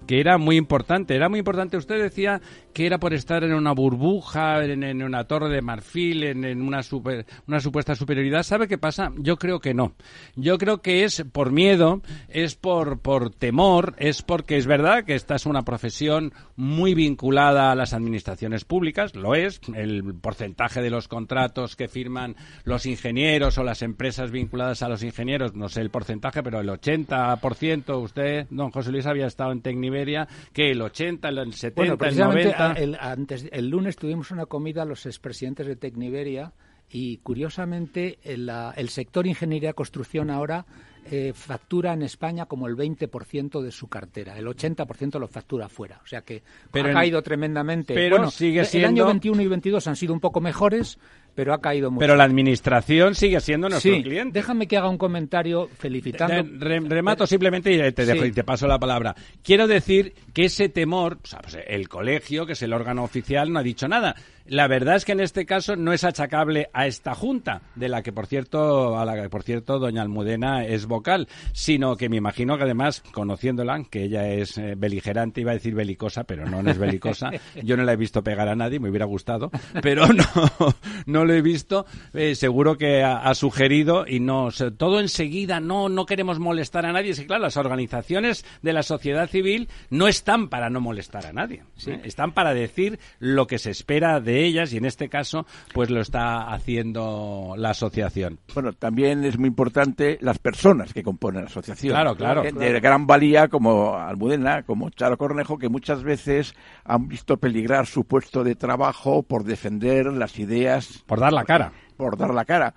[0.07, 1.15] que era muy importante.
[1.15, 1.77] Era muy importante.
[1.77, 2.41] Usted decía
[2.73, 7.25] que era por estar en una burbuja, en, una torre de marfil, en, una, super-
[7.47, 8.43] una supuesta superioridad.
[8.43, 9.11] ¿Sabe qué pasa?
[9.17, 9.93] Yo creo que no.
[10.35, 15.15] Yo creo que es por miedo, es por, por temor, es porque es verdad que
[15.15, 19.59] esta es una profesión muy vinculada a las administraciones públicas, lo es.
[19.75, 25.03] El porcentaje de los contratos que firman los ingenieros o las empresas vinculadas a los
[25.03, 29.61] ingenieros, no sé el porcentaje, pero el 80%, usted, don José Luis, había estado en
[29.91, 32.73] Tecniveria, que el 80, el 70, Bueno, el precisamente 90.
[32.81, 36.53] el, antes, el lunes tuvimos una comida a los expresidentes de Tecniveria
[36.89, 40.65] y curiosamente el, el sector ingeniería-construcción ahora
[41.09, 44.37] eh, factura en España como el 20% de su cartera.
[44.37, 45.99] El 80% lo factura fuera.
[46.03, 47.93] O sea que Pero ha en- caído tremendamente.
[47.95, 50.99] pero bueno, sigue el siendo- año 21 y 22 han sido un poco mejores,
[51.35, 51.99] pero ha caído mucho.
[52.01, 54.37] Pero la administración sigue siendo nuestro sí, cliente.
[54.39, 56.43] déjame que haga un comentario felicitando.
[56.59, 58.29] Re- remato simplemente y te, dejo, Sí.
[58.29, 59.15] y te paso la palabra.
[59.43, 63.51] Quiero decir que ese temor, o sea, pues, el colegio, que es el órgano oficial,
[63.51, 64.15] no ha dicho nada.
[64.51, 68.03] La verdad es que en este caso no es achacable a esta junta, de la
[68.03, 72.17] que por cierto, a la que por cierto doña Almudena es vocal, sino que me
[72.17, 76.61] imagino que además conociéndola, que ella es eh, beligerante, iba a decir belicosa, pero no,
[76.61, 77.29] no es belicosa.
[77.63, 80.25] Yo no la he visto pegar a nadie, me hubiera gustado, pero no,
[81.05, 81.85] no lo he visto.
[82.13, 86.39] Eh, seguro que ha, ha sugerido y no, o sea, todo enseguida, no, no queremos
[86.39, 87.11] molestar a nadie.
[87.11, 91.31] Es que claro, las organizaciones de la sociedad civil no están para no molestar a
[91.31, 92.01] nadie, ¿eh?
[92.03, 96.01] están para decir lo que se espera de ellas y en este caso, pues lo
[96.01, 98.39] está haciendo la asociación.
[98.53, 101.93] Bueno, también es muy importante las personas que componen la asociación.
[101.93, 102.43] Claro, claro.
[102.43, 107.85] Eh, De gran valía como Almudena, como Charo Cornejo, que muchas veces han visto peligrar
[107.85, 111.03] su puesto de trabajo por defender las ideas.
[111.05, 111.71] Por dar la cara.
[111.97, 112.73] Por dar la cara.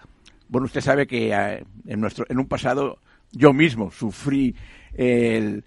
[0.48, 2.98] Bueno, usted sabe que eh, en, nuestro, en un pasado
[3.32, 4.54] yo mismo sufrí
[4.92, 5.64] el,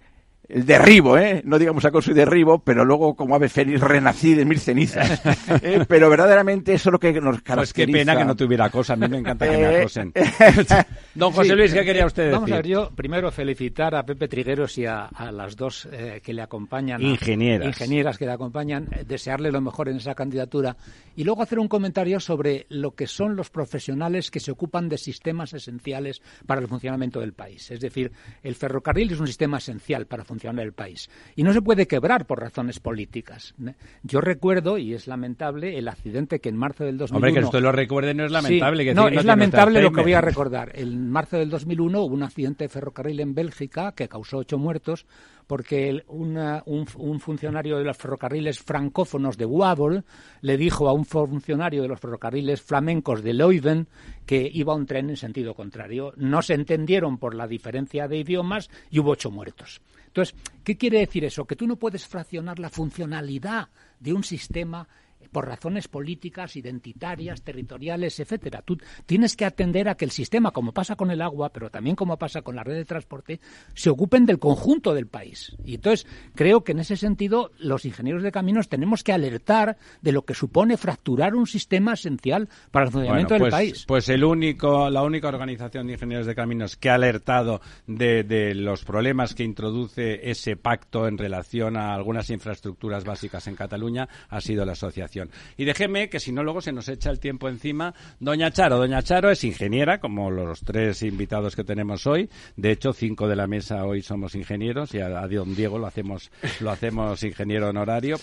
[0.48, 1.42] el derribo, ¿eh?
[1.44, 5.20] No digamos acoso y derribo, pero luego como ave fénix renací de mil cenizas.
[5.62, 5.84] ¿eh?
[5.86, 7.54] Pero verdaderamente eso es lo que nos caracteriza.
[7.56, 10.12] Pues qué pena que no tuviera cosa, a mí me encanta que me Eh, acosen.
[11.14, 11.54] Don José Sí.
[11.54, 12.34] Luis, ¿qué quería usted decir?
[12.34, 16.20] Vamos a ver, yo primero felicitar a Pepe Trigueros y a, a las dos eh,
[16.24, 17.00] que le acompañan.
[17.00, 17.66] a- Ingenieras.
[17.66, 20.76] ingenieras que le acompañan, eh, desearle lo mejor en esa candidatura.
[21.14, 24.96] Y luego hacer un comentario sobre lo que son los profesionales que se ocupan de
[24.96, 27.70] sistemas esenciales para el funcionamiento del país.
[27.70, 31.08] Es decir, el ferrocarril es un sistema esencial para funcionar el país.
[31.36, 33.54] Y no se puede quebrar por razones políticas.
[34.02, 37.16] Yo recuerdo, y es lamentable, el accidente que en marzo del 2001...
[37.16, 38.82] Hombre, que usted lo recuerde no es lamentable.
[38.84, 40.72] Sí, que no, es lamentable lo que voy a recordar.
[40.74, 45.06] En marzo del 2001 hubo un accidente de ferrocarril en Bélgica que causó ocho muertos
[45.46, 50.02] porque el- una- un, un funcionario de los ferrocarriles francófonos de Wavre
[50.42, 53.88] le dijo a un funcionario de los ferrocarriles flamencos de Leuven
[54.26, 56.12] que iba un tren en sentido contrario.
[56.16, 59.80] No se entendieron por la diferencia de idiomas y hubo ocho muertos.
[60.08, 61.44] Entonces, ¿qué quiere decir eso?
[61.44, 63.68] Que tú no puedes fraccionar la funcionalidad
[64.00, 64.88] de un sistema
[65.30, 68.62] por razones políticas, identitarias, territoriales, etcétera.
[68.62, 71.96] Tú tienes que atender a que el sistema, como pasa con el agua, pero también
[71.96, 73.40] como pasa con la red de transporte,
[73.74, 75.56] se ocupen del conjunto del país.
[75.64, 80.12] Y entonces creo que en ese sentido los ingenieros de caminos tenemos que alertar de
[80.12, 83.84] lo que supone fracturar un sistema esencial para el funcionamiento del pues, país.
[83.86, 88.54] Pues el único, la única organización de ingenieros de caminos que ha alertado de, de
[88.54, 94.40] los problemas que introduce ese pacto en relación a algunas infraestructuras básicas en Cataluña ha
[94.40, 95.17] sido la asociación
[95.56, 97.94] y déjeme que si no luego se nos echa el tiempo encima.
[98.20, 102.28] Doña Charo, Doña Charo es ingeniera, como los tres invitados que tenemos hoy.
[102.56, 106.30] De hecho, cinco de la mesa hoy somos ingenieros y a, don Diego lo hacemos,
[106.60, 108.16] lo hacemos ingeniero honorario.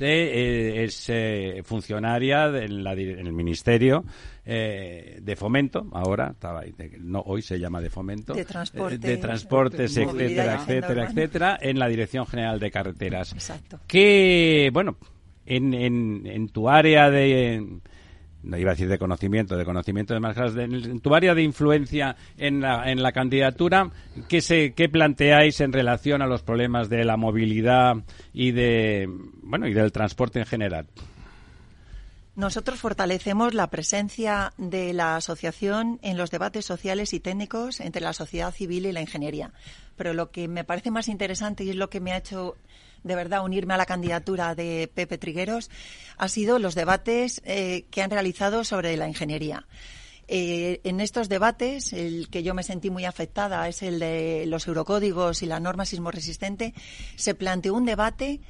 [0.00, 4.04] Eh, es eh, funcionaria en, el ministerio
[4.44, 6.62] eh, de fomento, ahora, estaba
[6.98, 11.88] no, hoy se llama de fomento, de, transporte, de transportes, etcétera, etcétera, etcétera, en la
[11.88, 13.32] Dirección General de Carreteras.
[13.32, 13.80] Exacto.
[13.86, 14.96] Que, bueno,
[15.46, 17.80] en, en, en tu área de
[18.42, 22.16] no iba a decir de conocimiento, de conocimiento de más en tu área de influencia
[22.36, 23.90] en la, en la candidatura,
[24.28, 27.96] ¿qué, se, ¿qué planteáis en relación a los problemas de la movilidad
[28.32, 29.08] y de
[29.42, 30.86] bueno y del transporte en general?
[32.34, 38.14] Nosotros fortalecemos la presencia de la asociación en los debates sociales y técnicos entre la
[38.14, 39.52] sociedad civil y la ingeniería.
[39.96, 42.56] Pero lo que me parece más interesante y es lo que me ha hecho
[43.02, 45.70] de verdad unirme a la candidatura de Pepe Trigueros
[46.16, 49.66] ha sido los debates eh, que han realizado sobre la ingeniería.
[50.28, 54.66] Eh, en estos debates, el que yo me sentí muy afectada es el de los
[54.66, 56.74] eurocódigos y la norma sismoresistente.
[57.16, 58.40] Se planteó un debate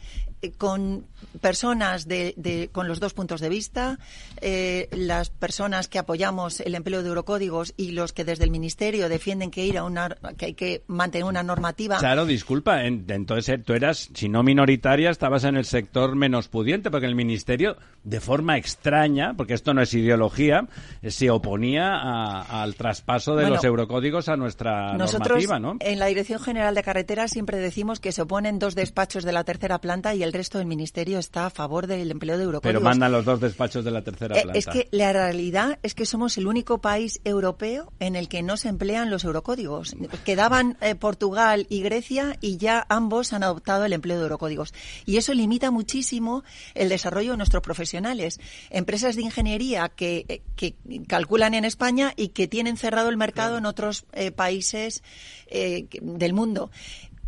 [0.50, 1.05] con
[1.40, 3.98] personas de, con los dos puntos de vista,
[4.40, 9.09] eh, las personas que apoyamos el empleo de eurocódigos y los que desde el ministerio
[9.09, 11.98] defienden que ir a una que hay que mantener una normativa.
[11.98, 16.90] Claro, disculpa, entonces eh, tú eras, si no minoritaria, estabas en el sector menos pudiente,
[16.90, 20.66] porque el ministerio, de forma extraña, porque esto no es ideología,
[21.07, 25.76] se oponía al traspaso de los eurocódigos a nuestra normativa, ¿no?
[25.81, 29.44] En la Dirección General de Carreteras siempre decimos que se oponen dos despachos de la
[29.44, 32.81] tercera planta y el el resto del ministerio está a favor del empleo de eurocódigos.
[32.81, 34.59] Pero mandan los dos despachos de la tercera eh, planta.
[34.59, 38.57] Es que la realidad es que somos el único país europeo en el que no
[38.57, 39.95] se emplean los eurocódigos.
[40.25, 44.73] Quedaban eh, Portugal y Grecia y ya ambos han adoptado el empleo de eurocódigos.
[45.05, 48.40] Y eso limita muchísimo el desarrollo de nuestros profesionales.
[48.71, 53.59] Empresas de ingeniería que, eh, que calculan en España y que tienen cerrado el mercado
[53.59, 55.03] en otros países
[55.51, 56.71] del mundo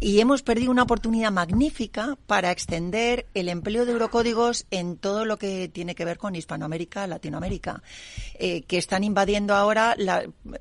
[0.04, 5.38] y hemos perdido una oportunidad magnífica para extender el empleo de eurocódigos en todo lo
[5.38, 7.82] que tiene que ver con Hispanoamérica, Latinoamérica,
[8.38, 9.96] eh, que están invadiendo ahora,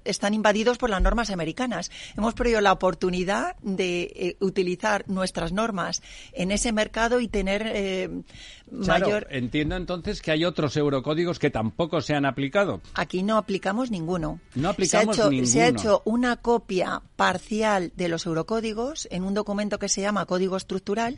[0.05, 1.91] están invadidos por las normas americanas.
[2.15, 6.01] Hemos perdido la oportunidad de eh, utilizar nuestras normas
[6.31, 8.23] en ese mercado y tener eh,
[8.73, 9.27] mayor.
[9.29, 12.81] Entiendo entonces que hay otros eurocódigos que tampoco se han aplicado.
[12.93, 14.39] Aquí no aplicamos ninguno.
[14.55, 15.51] No aplicamos se ha hecho, ninguno.
[15.51, 20.25] Se ha hecho una copia parcial de los eurocódigos en un documento que se llama
[20.25, 21.17] Código Estructural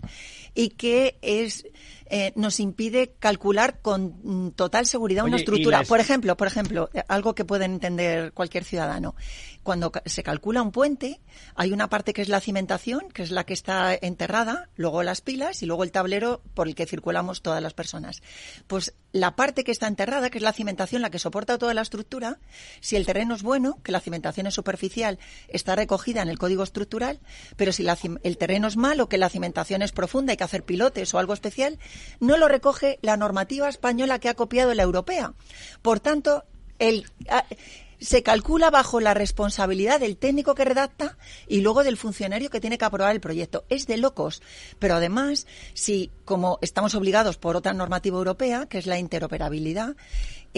[0.54, 1.66] y que es
[2.08, 5.84] eh, nos impide calcular con mm, total seguridad una estructura.
[5.84, 9.16] Por ejemplo, por ejemplo, eh, algo que puede entender cualquier ciudadano.
[9.64, 11.20] Cuando se calcula un puente,
[11.56, 15.22] hay una parte que es la cimentación, que es la que está enterrada, luego las
[15.22, 18.22] pilas y luego el tablero por el que circulamos todas las personas.
[18.68, 21.82] Pues la parte que está enterrada, que es la cimentación, la que soporta toda la
[21.82, 22.38] estructura,
[22.82, 26.64] si el terreno es bueno, que la cimentación es superficial, está recogida en el código
[26.64, 27.22] estructural,
[27.56, 27.88] pero si
[28.24, 31.34] el terreno es malo, que la cimentación es profunda, hay que hacer pilotes o algo
[31.34, 31.80] especial,
[32.20, 35.34] no lo recoge la normativa española que ha copiado la europea.
[35.82, 36.44] Por tanto,
[36.78, 37.46] el, ah,
[38.06, 42.78] se calcula bajo la responsabilidad del técnico que redacta y luego del funcionario que tiene
[42.78, 43.66] que aprobar el proyecto.
[43.70, 44.42] Es de locos.
[44.80, 49.96] Pero además, si, como estamos obligados por otra normativa europea, que es la interoperabilidad,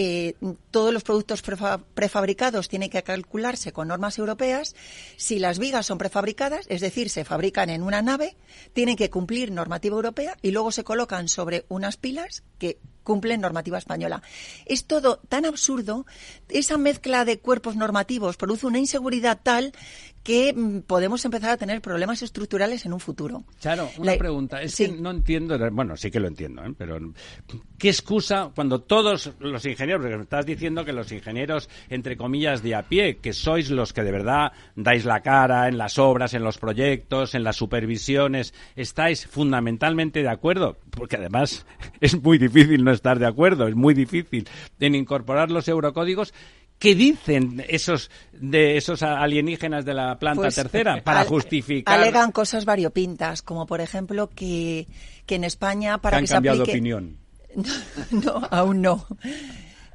[0.00, 0.34] eh,
[0.70, 4.76] todos los productos prefabricados tienen que calcularse con normas europeas.
[5.16, 8.36] Si las vigas son prefabricadas, es decir, se fabrican en una nave,
[8.72, 13.78] tienen que cumplir normativa europea y luego se colocan sobre unas pilas que cumplen normativa
[13.78, 14.22] española.
[14.66, 16.06] Es todo tan absurdo,
[16.48, 19.72] esa mezcla de cuerpos normativos produce una inseguridad tal
[20.28, 23.44] que mm, podemos empezar a tener problemas estructurales en un futuro.
[23.62, 24.60] Claro, una pregunta.
[24.60, 26.74] Es que no entiendo, bueno, sí que lo entiendo, ¿eh?
[26.76, 26.98] pero
[27.78, 32.62] ¿qué excusa cuando todos los ingenieros, porque me estás diciendo que los ingenieros, entre comillas,
[32.62, 36.34] de a pie, que sois los que de verdad dais la cara en las obras,
[36.34, 40.76] en los proyectos, en las supervisiones, estáis fundamentalmente de acuerdo?
[40.90, 41.64] Porque además
[42.02, 44.46] es muy difícil no estar de acuerdo, es muy difícil
[44.78, 46.34] en incorporar los eurocódigos.
[46.78, 51.98] ¿Qué dicen esos de esos alienígenas de la planta pues, tercera para justificar?
[51.98, 54.86] Alegan cosas variopintas, como por ejemplo que,
[55.26, 57.18] que en España para que, que se aplique, opinión
[58.10, 59.06] no, aún no.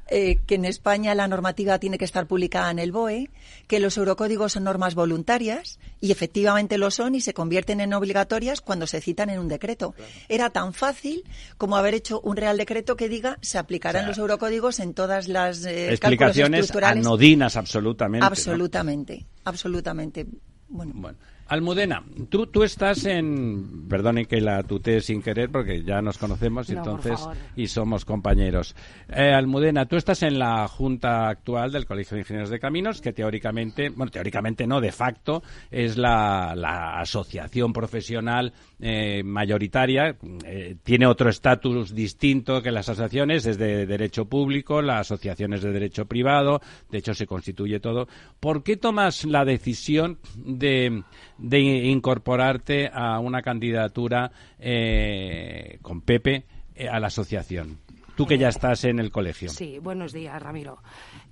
[0.08, 3.30] Eh, que en España la normativa tiene que estar publicada en el BOE,
[3.66, 8.60] que los eurocódigos son normas voluntarias y efectivamente lo son y se convierten en obligatorias
[8.60, 9.94] cuando se citan en un decreto.
[10.28, 11.24] Era tan fácil
[11.56, 15.64] como haber hecho un real decreto que diga se aplicarán los eurocódigos en todas las
[15.64, 18.26] eh, explicaciones anodinas absolutamente.
[18.26, 20.26] Absolutamente, absolutamente.
[20.68, 21.16] bueno.
[21.46, 26.70] Almudena, tú, tú estás en, perdone que la tutee sin querer porque ya nos conocemos
[26.70, 27.20] entonces
[27.54, 28.74] y somos compañeros.
[29.08, 33.12] Eh, Almudena, tú estás en la junta actual del Colegio de Ingenieros de Caminos, que
[33.12, 41.06] teóricamente, bueno, teóricamente no, de facto, es la, la asociación profesional eh, mayoritaria, eh, tiene
[41.06, 46.06] otro estatus distinto que las asociaciones, es de derecho público, la asociación es de derecho
[46.06, 48.08] privado, de hecho se constituye todo.
[48.40, 51.02] ¿Por qué tomas la decisión de
[51.38, 57.78] de incorporarte a una candidatura eh, con Pepe eh, a la asociación.
[58.16, 59.48] Tú que ya estás en el colegio.
[59.48, 60.78] Sí, buenos días, Ramiro.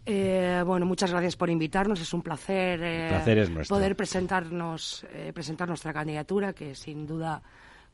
[0.05, 2.01] Eh, bueno, muchas gracias por invitarnos.
[2.01, 3.23] Es un placer,
[3.69, 7.41] poder presentarnos, presentar nuestra candidatura, que sin duda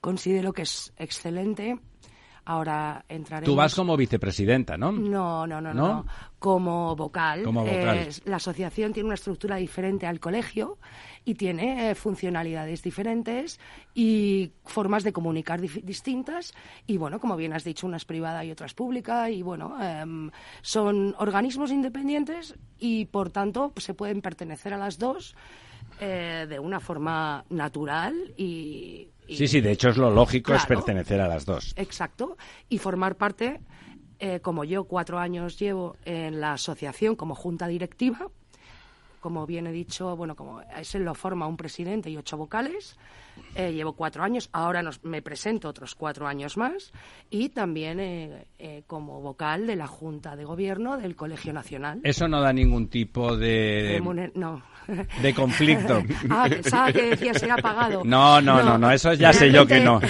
[0.00, 1.78] considero que es excelente.
[2.46, 3.44] Ahora entraremos.
[3.44, 4.90] Tú vas como vicepresidenta, ¿no?
[4.90, 6.06] No, no, no, no.
[6.38, 7.42] Como vocal.
[7.42, 8.08] Como vocal.
[8.24, 10.78] la asociación tiene una estructura diferente al colegio
[11.28, 13.60] y tiene eh, funcionalidades diferentes
[13.94, 16.54] y formas de comunicar distintas.
[16.86, 19.28] Y bueno, como bien has dicho, una es privada y otra es pública.
[19.28, 20.30] Y bueno, em,
[20.62, 25.36] son organismos independientes y por tanto se pueden pertenecer a las dos
[26.00, 31.20] eh, de una forma natural y, Sí, sí, de hecho es lo lógico es pertenecer
[31.20, 31.74] a las dos.
[31.76, 32.38] Exacto.
[32.70, 33.60] Y formar parte,
[34.18, 38.30] eh, como yo cuatro años llevo en la asociación como junta directiva,
[39.20, 42.96] como bien he dicho, bueno, como ese lo forma un presidente y ocho vocales.
[43.54, 46.92] Eh, llevo cuatro años, ahora me presento otros cuatro años más
[47.30, 52.00] y también eh, eh, como vocal de la Junta de Gobierno del Colegio Nacional.
[52.02, 54.00] Eso no da ningún tipo de...
[54.34, 54.62] no.
[55.20, 56.02] De conflicto.
[56.30, 58.02] ah, pensaba que decía ser apagado.
[58.04, 60.00] No, no, no, no, eso ya sé yo que no.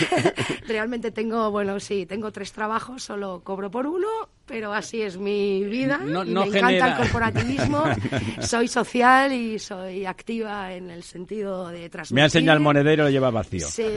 [0.67, 4.09] Realmente tengo, bueno, sí, tengo tres trabajos, solo cobro por uno
[4.49, 5.99] pero así es mi vida.
[5.99, 7.85] No, me encanta el corporativismo.
[8.41, 12.15] soy social y soy activa en el sentido de transmitir.
[12.15, 13.69] Me ha enseñado el monedero, lo lleva vacío.
[13.69, 13.85] Sí,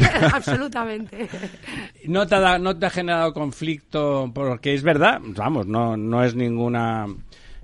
[0.32, 1.28] absolutamente.
[2.04, 4.30] ¿No te, ha, ¿No te ha generado conflicto?
[4.32, 7.06] Porque es verdad, vamos, no, no es ninguna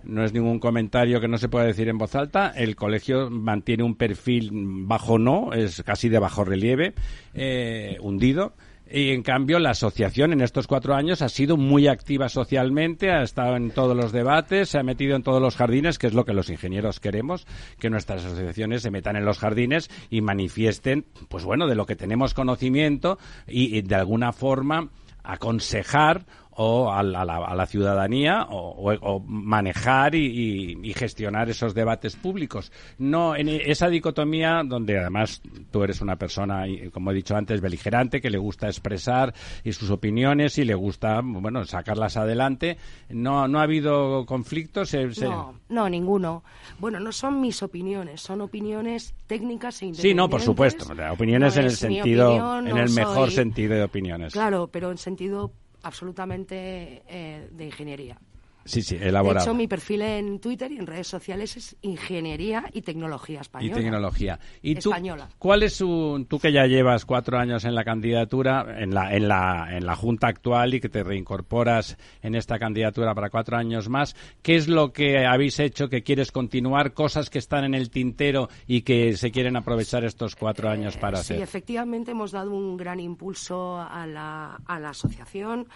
[0.04, 2.52] no es ningún comentario que no se pueda decir en voz alta.
[2.54, 6.94] El colegio mantiene un perfil bajo no, es casi de bajo relieve,
[7.32, 8.54] eh, hundido.
[8.90, 13.22] Y en cambio, la asociación en estos cuatro años ha sido muy activa socialmente, ha
[13.22, 16.24] estado en todos los debates, se ha metido en todos los jardines, que es lo
[16.24, 17.46] que los ingenieros queremos,
[17.78, 21.96] que nuestras asociaciones se metan en los jardines y manifiesten, pues bueno, de lo que
[21.96, 24.90] tenemos conocimiento y, y de alguna forma
[25.24, 26.26] aconsejar
[26.56, 32.70] o a la, a la ciudadanía o, manejar y, gestionar esos debates públicos.
[32.98, 38.20] No en esa dicotomía donde además tú eres una persona, como he dicho antes, beligerante,
[38.20, 39.34] que le gusta expresar
[39.64, 42.78] y sus opiniones y le gusta, bueno, sacarlas adelante.
[43.08, 44.94] No, no ha habido conflictos.
[45.20, 46.44] No, no, ninguno.
[46.78, 50.02] Bueno, no son mis opiniones, son opiniones técnicas e independientes.
[50.02, 50.86] Sí, no, por supuesto.
[51.12, 54.32] Opiniones en el sentido, en el mejor sentido de opiniones.
[54.32, 55.52] Claro, pero en sentido
[55.84, 58.18] absolutamente eh, de ingeniería.
[58.64, 59.44] Sí, sí, elaborado.
[59.44, 63.78] De hecho, mi perfil en Twitter y en redes sociales es Ingeniería y Tecnología Española.
[63.78, 64.38] Y Tecnología.
[64.62, 65.28] ¿Y española.
[65.38, 69.28] ¿Cuál es su, tú que ya llevas cuatro años en la candidatura, en la, en
[69.28, 73.88] la, en la Junta actual y que te reincorporas en esta candidatura para cuatro años
[73.88, 77.90] más, qué es lo que habéis hecho que quieres continuar, cosas que están en el
[77.90, 81.36] tintero y que se quieren aprovechar estos cuatro años para hacer?
[81.36, 85.68] Sí, efectivamente hemos dado un gran impulso a la, a la asociación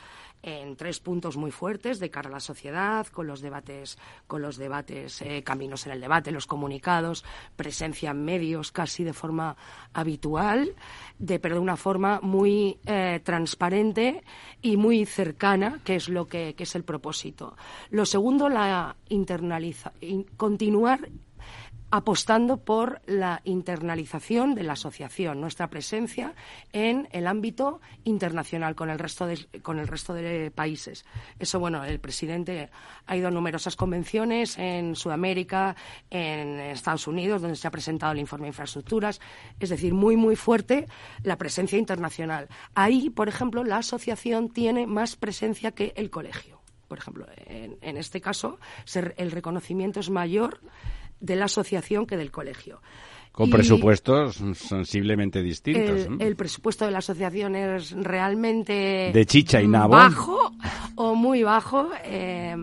[0.43, 2.78] en tres puntos muy fuertes de cara a la sociedad,
[3.11, 7.25] con los debates, con los debates, eh, caminos en el debate, los comunicados,
[7.57, 9.57] presencia en medios casi de forma
[9.93, 10.75] habitual,
[11.19, 14.23] pero de una forma muy eh, transparente
[14.63, 17.57] y muy cercana, que es lo que, es el propósito.
[17.91, 19.93] Lo segundo, la internaliza,
[20.37, 21.09] continuar
[21.91, 26.35] apostando por la internalización de la asociación, nuestra presencia
[26.73, 31.07] en el ámbito internacional con el resto de, con el resto de países.
[31.39, 32.71] Eso, bueno, el presidente
[33.07, 35.77] ha ido a numerosas convenciones en Sudamérica,
[36.11, 39.21] en Estados Unidos, donde se ha presentado el informe de infraestructuras,
[39.59, 40.87] es decir, muy, muy fuerte
[41.23, 42.49] la presencia internacional.
[42.75, 46.61] Ahí, por ejemplo, la asociación tiene más presencia que el colegio.
[46.87, 48.59] Por ejemplo, en, en este caso,
[49.17, 50.61] el reconocimiento es mayor
[51.21, 52.81] de la asociación que del colegio.
[53.33, 56.07] Con presupuestos sensiblemente distintos.
[56.07, 59.13] El, el, presupuesto de la asociación es realmente...
[59.15, 59.95] De chicha y nabo.
[59.95, 60.51] Bajo
[60.97, 61.89] o muy bajo.
[62.03, 62.57] Eh,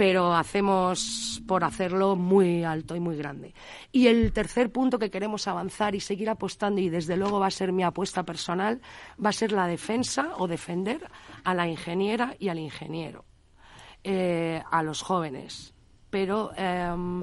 [0.00, 3.52] pero hacemos por hacerlo muy alto y muy grande.
[3.92, 7.50] Y el tercer punto que queremos avanzar y seguir apostando, y desde luego va a
[7.50, 8.80] ser mi apuesta personal,
[9.22, 11.06] va a ser la defensa o defender
[11.44, 13.26] a la ingeniera y al ingeniero,
[14.02, 15.74] eh, a los jóvenes.
[16.10, 17.22] Pero em,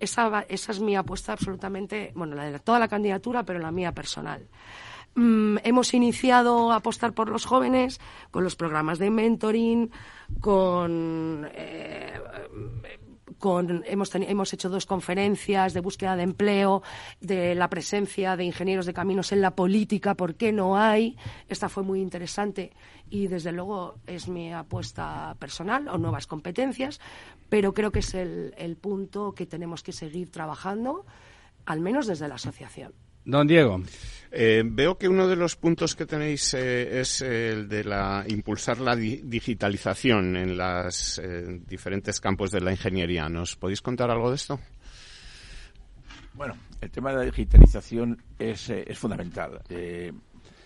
[0.00, 3.92] esa, esa es mi apuesta absolutamente, bueno, la de toda la candidatura, pero la mía
[3.92, 4.48] personal.
[5.14, 8.00] Mm, hemos iniciado a apostar por los jóvenes
[8.30, 9.90] con los programas de mentoring,
[10.40, 12.20] con, eh,
[13.38, 16.82] con hemos, hemos hecho dos conferencias de búsqueda de empleo,
[17.20, 21.16] de la presencia de ingenieros de caminos en la política, ¿por qué no hay?
[21.48, 22.72] Esta fue muy interesante
[23.10, 27.00] y desde luego es mi apuesta personal o nuevas competencias,
[27.48, 31.06] pero creo que es el, el punto que tenemos que seguir trabajando,
[31.66, 32.92] al menos desde la asociación.
[33.28, 33.82] Don Diego.
[34.30, 38.78] Eh, veo que uno de los puntos que tenéis eh, es el de la impulsar
[38.78, 43.28] la digitalización en los eh, diferentes campos de la ingeniería.
[43.28, 44.58] ¿Nos podéis contar algo de esto?
[46.32, 49.60] Bueno, el tema de la digitalización es, es fundamental.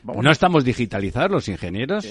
[0.05, 2.07] ¿No estamos digitalizados los ingenieros?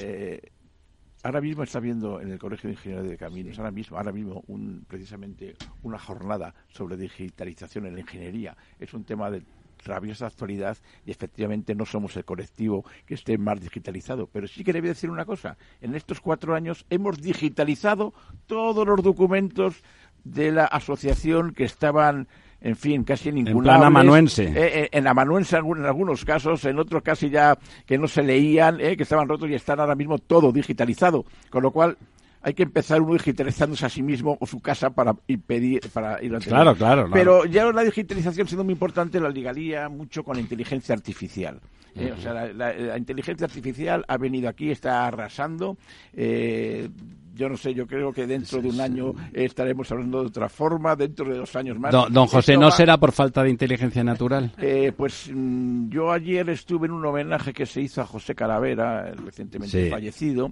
[1.23, 4.43] ahora mismo está viendo en el Colegio de Ingenieros de Caminos, ahora mismo, ahora mismo
[4.47, 8.57] un, precisamente una jornada sobre digitalización en la ingeniería.
[8.79, 9.43] Es un tema de
[9.85, 14.27] rabiosa actualidad y efectivamente no somos el colectivo que esté más digitalizado.
[14.31, 15.57] Pero sí que le voy a decir una cosa.
[15.81, 18.13] En estos cuatro años hemos digitalizado
[18.47, 19.83] todos los documentos
[20.23, 22.27] de la asociación que estaban
[22.63, 23.75] en fin, casi ninguna.
[23.75, 24.43] En amanuense.
[24.43, 27.57] Eh, eh, en amanuense en algunos casos, en otros casi ya
[27.87, 31.25] que no se leían, eh, que estaban rotos y están ahora mismo todo digitalizado.
[31.49, 31.97] Con lo cual,
[32.41, 36.35] hay que empezar uno digitalizándose a sí mismo o su casa para impedir para ir
[36.35, 40.35] a claro, claro, claro, Pero ya la digitalización siendo muy importante la ligaría mucho con
[40.35, 41.59] la inteligencia artificial.
[41.95, 42.13] ¿eh?
[42.17, 45.77] O sea, la, inteligencia artificial ha venido aquí, está arrasando.
[46.13, 46.89] Eh,
[47.33, 50.95] yo no sé, yo creo que dentro de un año estaremos hablando de otra forma,
[50.95, 51.91] dentro de dos años más.
[51.91, 54.51] Don, José, ¿no será por falta de inteligencia natural?
[54.57, 59.11] Eh, pues mm, yo ayer estuve en un homenaje que se hizo a José Calavera,
[59.11, 60.51] recientemente fallecido,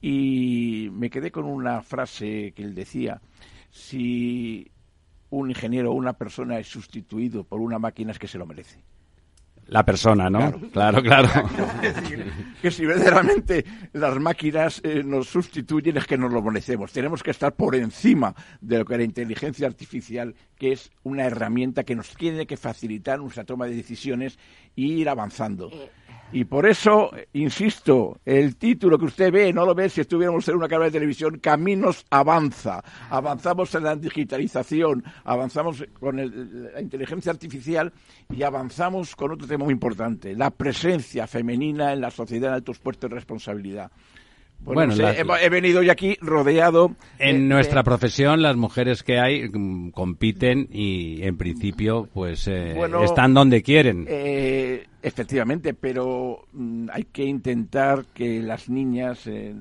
[0.00, 3.20] y me quedé con una frase que él decía,
[3.70, 4.70] si
[5.30, 8.82] un ingeniero o una persona es sustituido por una máquina es que se lo merece.
[9.70, 10.52] La persona, ¿no?
[10.72, 11.28] Claro, claro.
[12.62, 16.92] que si verdaderamente las máquinas eh, nos sustituyen es que nos lo merecemos.
[16.92, 21.84] Tenemos que estar por encima de lo que la inteligencia artificial, que es una herramienta
[21.84, 24.40] que nos tiene que facilitar nuestra toma de decisiones
[24.76, 25.70] e ir avanzando.
[25.72, 25.88] Eh,
[26.32, 30.56] y por eso, insisto, el título que usted ve, no lo ve si estuviéramos en
[30.56, 32.82] una cámara de televisión, Caminos Avanza.
[33.10, 36.16] Avanzamos en la digitalización, avanzamos con
[36.72, 37.92] la inteligencia artificial
[38.28, 42.78] y avanzamos con otro tema muy importante, la presencia femenina en la sociedad en altos
[42.78, 43.90] puestos de responsabilidad.
[44.62, 46.94] Bueno, he, venido yo aquí rodeado.
[47.18, 53.34] En nuestra profesión, las mujeres que hay mm, compiten y, en principio, pues eh, están
[53.34, 54.06] donde quieren.
[54.08, 59.54] Eh, efectivamente, pero mm, hay que intentar que las niñas, eh,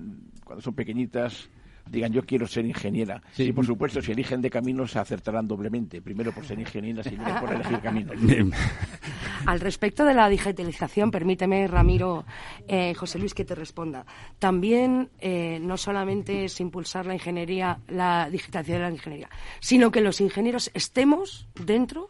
[0.44, 1.50] cuando son pequeñitas,
[1.90, 3.22] digan yo quiero ser ingeniera.
[3.38, 6.02] Y por supuesto, si eligen de caminos se acertarán doblemente.
[6.02, 8.16] Primero por ser ingeniera y luego por elegir caminos.
[9.46, 12.26] Al respecto de la digitalización, permíteme, Ramiro,
[12.68, 14.06] eh, José Luis, que te responda.
[14.38, 19.30] También eh, no solamente es impulsar la ingeniería, la digitalización de la ingeniería,
[19.60, 22.10] sino que los ingenieros estemos dentro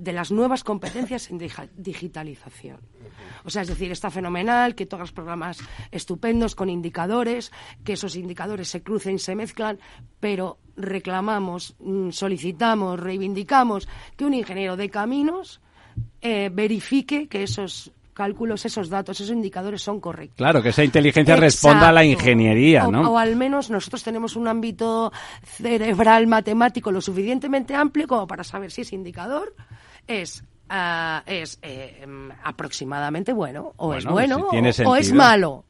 [0.00, 1.38] de las nuevas competencias en
[1.76, 2.80] digitalización.
[3.44, 5.58] O sea, es decir, está fenomenal que todos los programas
[5.90, 7.52] estupendos con indicadores,
[7.84, 9.78] que esos indicadores se crucen, se mezclan,
[10.18, 15.60] pero reclamamos, mm, solicitamos, reivindicamos que un ingeniero de caminos
[16.22, 20.36] eh, verifique que esos cálculos, esos datos, esos indicadores son correctos.
[20.36, 23.12] Claro, que esa inteligencia responda a la ingeniería, ¿no?
[23.12, 25.12] O, al menos nosotros tenemos un ámbito
[25.44, 29.54] cerebral matemático lo suficientemente amplio como para saber si ese indicador
[30.06, 32.06] es ah, es eh,
[32.44, 34.48] aproximadamente bueno, o es bueno,
[34.86, 35.64] o, es malo.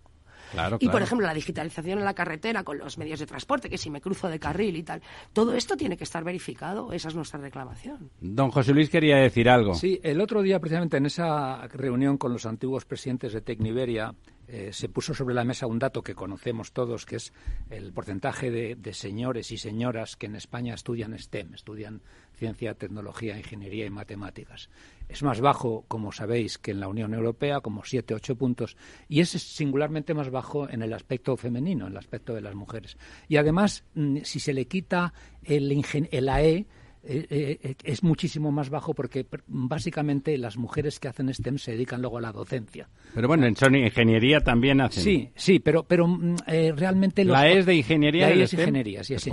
[0.79, 3.91] Y por ejemplo, la digitalización en la carretera con los medios de transporte, que si
[3.91, 7.41] me cruzo de carril y tal, todo esto tiene que estar verificado, esa es nuestra
[7.41, 8.11] reclamación.
[8.21, 9.75] Don José Luis quería decir algo.
[9.75, 14.15] Sí, el otro día precisamente en esa reunión con los antiguos presidentes de Tecniberia,
[14.53, 17.33] eh, se puso sobre la mesa un dato que conocemos todos, que es
[17.71, 22.03] el porcentaje de, de, señores y señoras que en España estudian STEM, estudian
[22.41, 24.71] ciencia, tecnología, ingeniería y matemáticas.
[25.11, 28.77] Es más bajo, como sabéis, que en la Unión Europea, como 7, 8 puntos,
[29.09, 32.97] y es singularmente más bajo en el aspecto femenino, en el aspecto de las mujeres.
[33.29, 35.13] Y además, mm, si se le quita
[35.45, 36.67] el, el AE,
[37.03, 42.03] eh, eh, es muchísimo más bajo porque básicamente las mujeres que hacen STEM se dedican
[42.03, 42.89] luego a la docencia.
[43.15, 45.03] Pero bueno, en Sony Ingeniería también hacen.
[45.03, 47.25] Sí, sí, pero, pero mm, eh, realmente...
[47.25, 48.29] la E es de Ingeniería.
[48.29, 49.27] La E es Ingeniería, sí, es.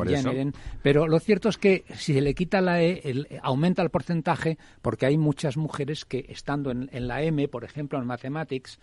[0.82, 3.02] Pero lo cierto es que si se le quita la E,
[3.42, 8.00] aumenta el porcentaje porque hay muchas mujeres que estando en, en la M, por ejemplo,
[8.00, 8.80] en Mathematics,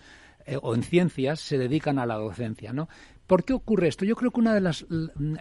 [0.61, 2.87] o en ciencias se dedican a la docencia, ¿no?
[3.27, 4.05] ¿Por qué ocurre esto?
[4.05, 4.85] Yo creo que una de las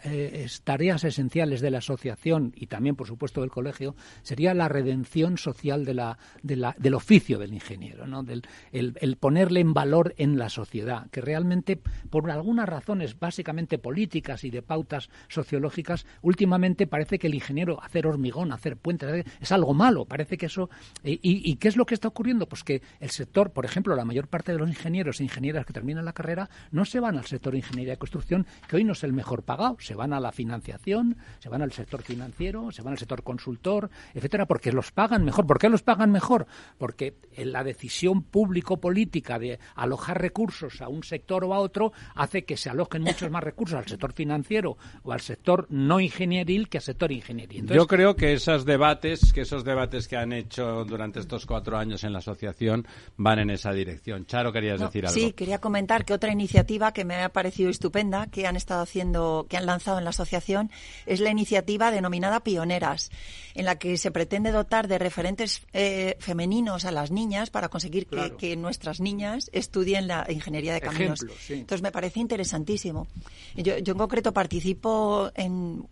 [0.05, 5.37] eh, tareas esenciales de la asociación y también, por supuesto, del colegio sería la redención
[5.37, 8.25] social del oficio del ingeniero, ¿no?
[8.71, 14.49] El, ponerle en valor en la sociedad, que realmente, por algunas razones básicamente políticas y
[14.49, 20.05] de pautas sociológicas, últimamente parece que el ingeniero hacer hormigón, hacer puentes, es algo malo.
[20.05, 20.69] Parece que eso.
[21.03, 22.47] y, y, qué es lo que está ocurriendo?
[22.47, 25.73] Pues que el sector, por ejemplo, la mayor parte de los ingenieros e ingenieras que
[25.73, 28.93] terminan la carrera no se van al sector ingeniería ingeniería de construcción, que hoy no
[28.93, 29.77] es el mejor pagado.
[29.79, 33.89] Se van a la financiación, se van al sector financiero, se van al sector consultor,
[34.13, 35.45] etcétera, porque los pagan mejor.
[35.45, 36.45] ¿Por qué los pagan mejor?
[36.77, 42.57] Porque la decisión público-política de alojar recursos a un sector o a otro hace que
[42.57, 46.83] se alojen muchos más recursos al sector financiero o al sector no ingenieril que al
[46.83, 47.67] sector ingenieril.
[47.67, 52.03] Yo creo que esos debates, que esos debates que han hecho durante estos cuatro años
[52.03, 52.85] en la asociación
[53.17, 54.25] van en esa dirección.
[54.25, 55.13] Charo, querías decir algo.
[55.13, 59.45] Sí, quería comentar que otra iniciativa que me ha parecido estupenda que han estado haciendo,
[59.49, 60.71] que han lanzado en la asociación,
[61.05, 63.11] es la iniciativa denominada Pioneras,
[63.53, 68.07] en la que se pretende dotar de referentes eh, femeninos a las niñas para conseguir
[68.07, 71.25] que, nuestras niñas estudien la ingeniería de caminos.
[71.49, 73.07] Entonces me parece interesantísimo.
[73.55, 75.87] Yo, yo en concreto participo en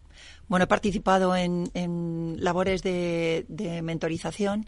[0.47, 3.45] bueno, he participado en, labores de,
[3.83, 4.65] mentorización,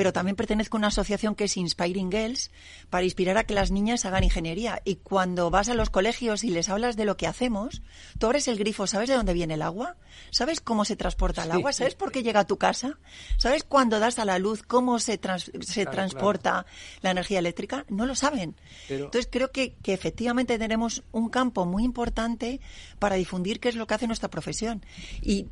[0.00, 2.50] pero también pertenezco a una asociación que es Inspiring Girls
[2.88, 4.80] para inspirar a que las niñas hagan ingeniería.
[4.86, 7.82] Y cuando vas a los colegios y les hablas de lo que hacemos,
[8.18, 9.96] tú abres el grifo, ¿sabes de dónde viene el agua?
[10.30, 11.74] ¿Sabes cómo se transporta el agua?
[11.74, 12.98] ¿Sabes por qué llega a tu casa?
[13.36, 15.20] ¿Sabes cuándo das a la luz cómo se,
[15.60, 16.64] se transporta
[17.02, 17.84] la energía eléctrica?
[17.90, 18.56] No lo saben.
[18.88, 22.62] Entonces creo que, que efectivamente tenemos un campo muy importante
[22.98, 24.82] para difundir qué es lo que hace nuestra profesión.
[25.20, 25.46] Y,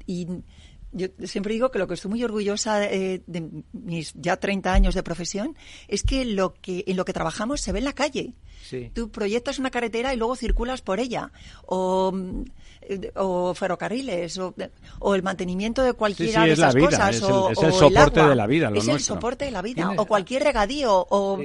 [0.99, 3.23] yo siempre digo que lo que estoy muy orgullosa de,
[3.73, 7.73] mis ya 30 años de profesión es que lo que en lo que trabajamos se
[7.73, 8.35] ve en la calle.
[8.93, 11.33] Tú proyectas una carretera y luego circulas por ella.
[11.67, 12.13] O,
[13.17, 17.17] o ferrocarriles, o, el mantenimiento de cualquiera de esas cosas.
[17.17, 18.71] Es el, o, es el soporte de la vida.
[18.75, 19.93] es el soporte de la vida.
[19.97, 21.07] O cualquier regadío.
[21.11, 21.39] O,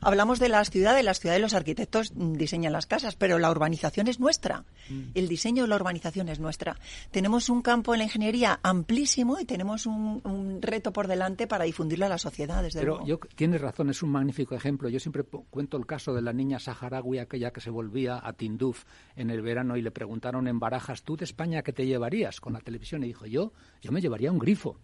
[0.00, 4.20] hablamos de las ciudades, las ciudades los arquitectos diseñan las casas, pero la urbanización es
[4.20, 4.64] nuestra.
[4.88, 5.00] Mm.
[5.14, 6.76] El diseño de la urbanización es nuestra.
[7.10, 12.06] Tenemos un campo en la ingeniería amplísimo y tenemos un, reto por delante para difundirlo
[12.06, 14.88] a la sociedad, desde pero Yo, tienes razón, es un magnífico ejemplo.
[14.88, 18.84] Yo siempre cuento el caso de la niña saharaui, aquella que se volvía a Tinduf
[19.16, 22.52] en el verano y le preguntaron en Barajas, ¿tú de España qué te llevarías con
[22.52, 23.02] la televisión?
[23.04, 24.76] Y dijo, yo, yo me llevaría un grifo.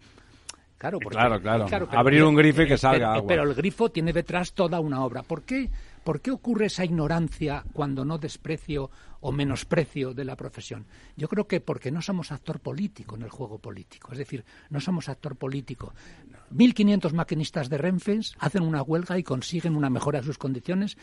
[0.77, 1.87] Claro, claro, claro.
[1.91, 3.27] Abrir un grifo y que salga agua.
[3.27, 5.23] Pero el grifo tiene detrás toda una obra.
[5.23, 5.69] ¿Por qué,
[6.05, 8.91] ¿Por qué ocurre esa ignorancia cuando no desprecio
[9.21, 10.85] o menosprecio de la profesión?
[11.15, 14.11] Yo creo que porque no somos actor político en el juego político.
[14.11, 15.93] Es decir, no somos actor político.
[16.55, 20.97] 1.500 maquinistas de Renfe hacen una huelga y consiguen una mejora de sus condiciones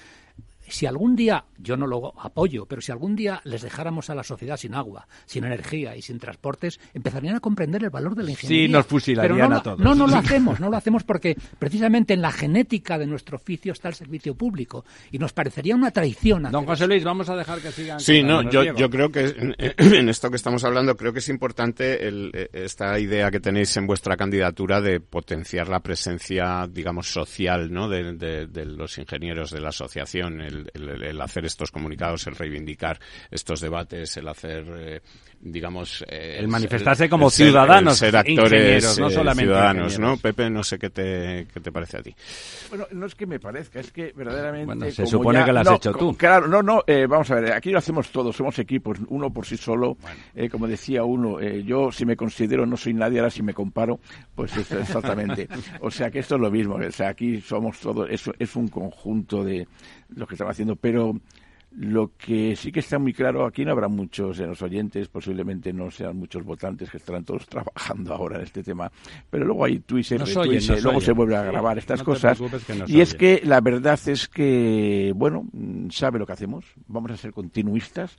[0.68, 4.22] si algún día, yo no lo apoyo, pero si algún día les dejáramos a la
[4.22, 8.30] sociedad sin agua, sin energía y sin transportes, empezarían a comprender el valor de la
[8.30, 8.66] ingeniería.
[8.66, 9.78] Sí, nos fusilarían no, a todos.
[9.78, 13.72] No, no lo hacemos, no lo hacemos porque precisamente en la genética de nuestro oficio
[13.72, 16.44] está el servicio público y nos parecería una traición.
[16.50, 18.00] Don José Luis, vamos a dejar que sigan.
[18.00, 22.06] Sí, no, yo, yo, creo que en, esto que estamos hablando, creo que es importante
[22.06, 27.88] el, esta idea que tenéis en vuestra candidatura de potenciar la presencia, digamos, social, ¿no?
[27.88, 32.98] De, de los ingenieros de la asociación, el, hacer estos comunicados, el reivindicar
[33.30, 35.00] estos debates, el hacer, eh,
[35.42, 36.04] digamos...
[36.08, 40.16] Eh, el manifestarse como ciudadanos, ser, actores no eh, solamente ciudadanos, ¿no?
[40.16, 42.14] Pepe, no sé qué te, qué te parece a ti.
[42.70, 44.92] Bueno, no es que me parezca, es que verdaderamente...
[44.92, 46.16] se supone que lo has hecho tú.
[46.16, 49.56] Claro, no, no, vamos a ver, aquí lo hacemos todos, somos equipos, uno por sí
[49.56, 49.96] solo,
[50.50, 54.00] como decía uno, yo si me considero no soy nadie, ahora si me comparo,
[54.34, 55.48] pues eso, exactamente.
[55.80, 58.68] o sea que esto es lo mismo, o sea, aquí somos todos, eso es un
[58.68, 59.66] conjunto de,
[60.16, 61.14] lo que estamos haciendo, pero
[61.76, 65.72] lo que sí que está muy claro, aquí no habrá muchos en los oyentes, posiblemente
[65.72, 68.90] no sean muchos votantes que estarán todos trabajando ahora en este tema,
[69.30, 70.22] pero luego hay Twitter,
[70.82, 72.38] luego se vuelve a grabar estas cosas.
[72.86, 75.46] y es que la verdad es que, bueno,
[75.90, 78.16] sabe lo que hacemos, vamos a ser continuistas,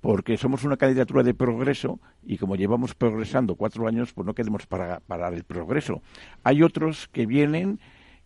[0.00, 4.66] porque somos una candidatura de progreso y como llevamos progresando cuatro años, pues no queremos
[4.66, 6.02] parar el progreso.
[6.44, 7.80] Hay otros que vienen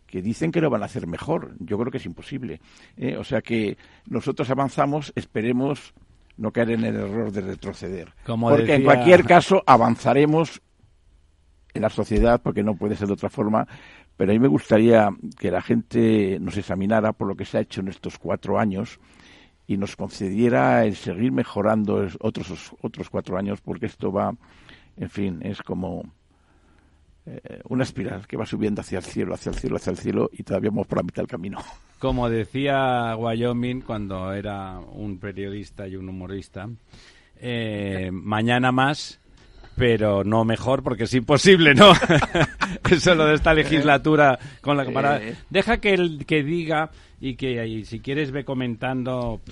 [0.06, 1.54] que dicen que lo van a hacer mejor.
[1.58, 2.60] Yo creo que es imposible.
[2.96, 3.16] ¿eh?
[3.16, 3.76] O sea que
[4.06, 5.94] nosotros avanzamos, esperemos
[6.36, 8.12] no caer en el error de retroceder.
[8.24, 10.60] Porque en cualquier caso avanzaremos
[11.74, 13.66] en la sociedad, porque no puede ser de otra forma,
[14.16, 17.60] pero a mí me gustaría que la gente nos examinara por lo que se ha
[17.60, 18.98] hecho en estos cuatro años
[19.66, 24.34] y nos concediera el seguir mejorando otros, otros cuatro años, porque esto va,
[24.96, 26.04] en fin, es como
[27.26, 30.30] eh, una espiral que va subiendo hacia el cielo, hacia el cielo, hacia el cielo,
[30.32, 31.58] y todavía vamos por la mitad del camino.
[31.98, 36.68] Como decía Wyoming cuando era un periodista y un humorista,
[37.40, 39.20] eh, mañana más
[39.76, 41.92] pero no mejor porque es imposible, ¿no?
[42.90, 45.18] Eso lo de esta legislatura con la cámara.
[45.22, 45.36] Eh.
[45.50, 49.42] Deja que el que diga y que si quieres ve comentando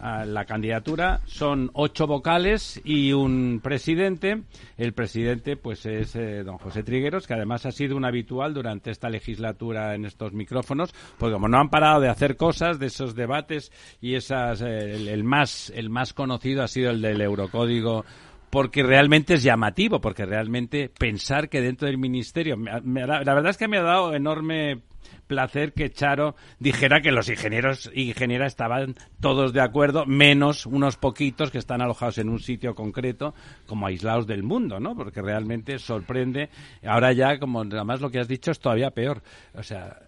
[0.00, 4.42] la candidatura son ocho vocales y un presidente.
[4.76, 8.90] El presidente, pues, es eh, don José Trigueros, que además ha sido un habitual durante
[8.90, 13.14] esta legislatura en estos micrófonos, porque como no han parado de hacer cosas, de esos
[13.14, 18.04] debates y esas, eh, el, más, el más conocido ha sido el del Eurocódigo
[18.50, 23.68] porque realmente es llamativo, porque realmente pensar que dentro del ministerio, la verdad es que
[23.68, 24.80] me ha dado enorme
[25.28, 30.96] placer que Charo dijera que los ingenieros y ingenieras estaban todos de acuerdo, menos unos
[30.96, 33.34] poquitos que están alojados en un sitio concreto,
[33.66, 34.96] como aislados del mundo, ¿no?
[34.96, 36.48] Porque realmente sorprende.
[36.84, 39.22] Ahora ya, como además lo que has dicho es todavía peor.
[39.54, 40.07] O sea,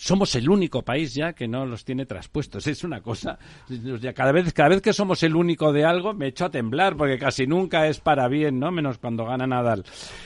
[0.00, 2.66] somos el único país ya que no los tiene traspuestos.
[2.66, 3.38] Es una cosa.
[4.14, 7.86] Cada vez, que somos el único de algo, me echo a temblar, porque casi nunca
[7.86, 8.70] es para bien, ¿no?
[8.70, 9.84] Menos cuando gana Nadal.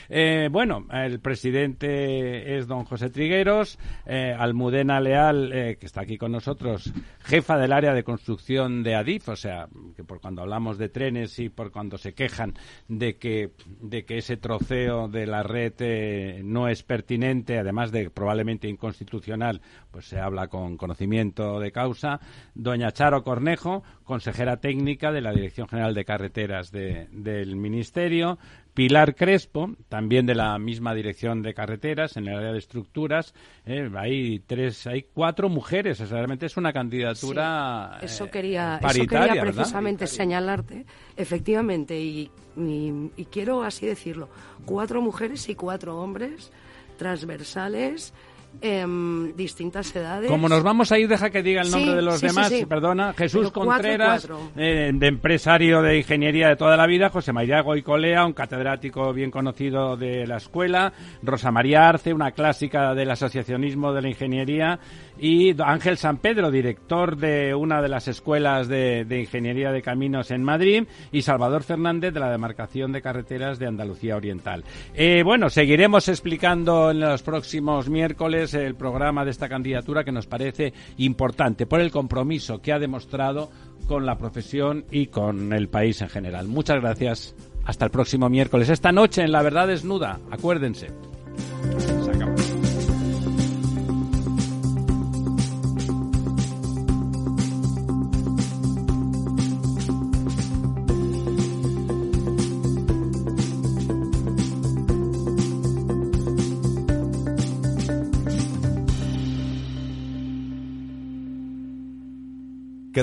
[0.09, 6.19] Eh, bueno, el presidente es don José Trigueros, eh, Almudena Leal, eh, que está aquí
[6.19, 6.93] con nosotros,
[7.25, 9.67] jefa del área de construcción de Adif, o sea,
[9.97, 12.55] que por cuando hablamos de trenes y por cuando se quejan
[12.87, 13.51] de que,
[13.81, 20.07] de que ese troceo de la red no es pertinente, además de probablemente inconstitucional, pues
[20.07, 22.19] se habla con conocimiento de causa.
[22.55, 28.39] Doña Charo Cornejo, consejera técnica de la Dirección General de Carreteras del Ministerio.
[28.75, 33.33] Pilar Crespo, también de la misma dirección de carreteras en el área de estructuras.
[33.67, 36.01] Eh, hay tres, hay cuatro mujeres.
[36.11, 40.87] realmente es una candidatura eso quería, eso quería precisamente señalarte,
[41.17, 44.29] efectivamente, y, y quiero así decirlo,
[44.65, 46.51] cuatro mujeres y cuatro hombres
[46.97, 48.13] transversales
[48.61, 50.31] Em, distintas edades.
[50.31, 52.53] Como nos vamos a ir, deja que diga el nombre de los demás.
[52.69, 58.25] Perdona, Jesús Contreras, eh, de empresario de ingeniería de toda la vida, José María Goicolea,
[58.25, 60.93] un catedrático bien conocido de la escuela,
[61.23, 64.79] Rosa María Arce, una clásica del asociacionismo de la ingeniería,
[65.19, 70.43] y Ángel San Pedro, director de una de las escuelas de, ingeniería de caminos en
[70.43, 74.65] Madrid, y Salvador Fernández de la demarcación de carreteras de Andalucía Oriental.
[74.95, 80.27] Eh, bueno, seguiremos explicando en los próximos miércoles el programa de esta candidatura que nos
[80.27, 83.51] parece importante por el compromiso que ha demostrado
[83.87, 86.49] con la profesión y con el país en general.
[86.49, 87.35] Muchas gracias.
[87.65, 88.69] Hasta el próximo miércoles.
[88.69, 90.21] Esta noche en La Verdad Desnuda.
[90.31, 90.89] Acuérdense.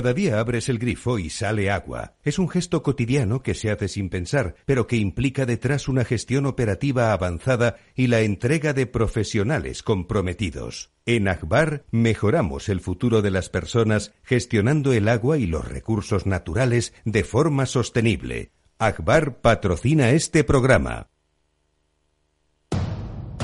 [0.02, 2.16] Cada día abres el grifo y sale agua.
[2.24, 6.44] Es un gesto cotidiano que se hace sin pensar, pero que implica detrás una gestión
[6.46, 10.90] operativa avanzada y la entrega de profesionales comprometidos.
[11.06, 16.94] En Akbar mejoramos el futuro de las personas gestionando el agua y los recursos naturales
[17.04, 18.50] de forma sostenible.
[18.78, 21.10] Akbar patrocina este programa.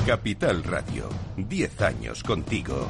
[0.05, 1.07] Capital Radio,
[1.37, 2.89] 10 años contigo.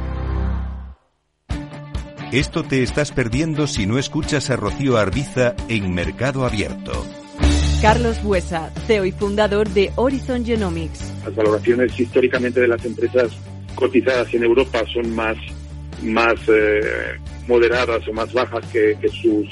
[2.31, 6.93] Esto te estás perdiendo si no escuchas a Rocío Arbiza en Mercado Abierto.
[7.81, 11.11] Carlos Buesa, CEO y fundador de Horizon Genomics.
[11.25, 13.33] Las valoraciones históricamente de las empresas
[13.75, 15.35] cotizadas en Europa son más,
[16.03, 17.19] más eh,
[17.49, 19.49] moderadas o más bajas que, sus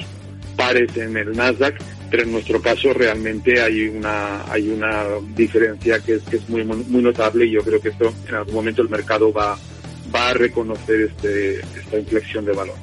[0.56, 5.04] pares en el Nasdaq, pero en nuestro caso realmente hay una, hay una
[5.36, 8.54] diferencia que es, que es muy, muy notable y yo creo que esto en algún
[8.54, 9.58] momento el mercado va,
[10.14, 12.76] va a reconocer este, esta inflexión de valor.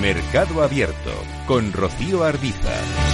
[0.00, 1.12] Mercado Abierto
[1.46, 3.13] con Rocío Arbiza.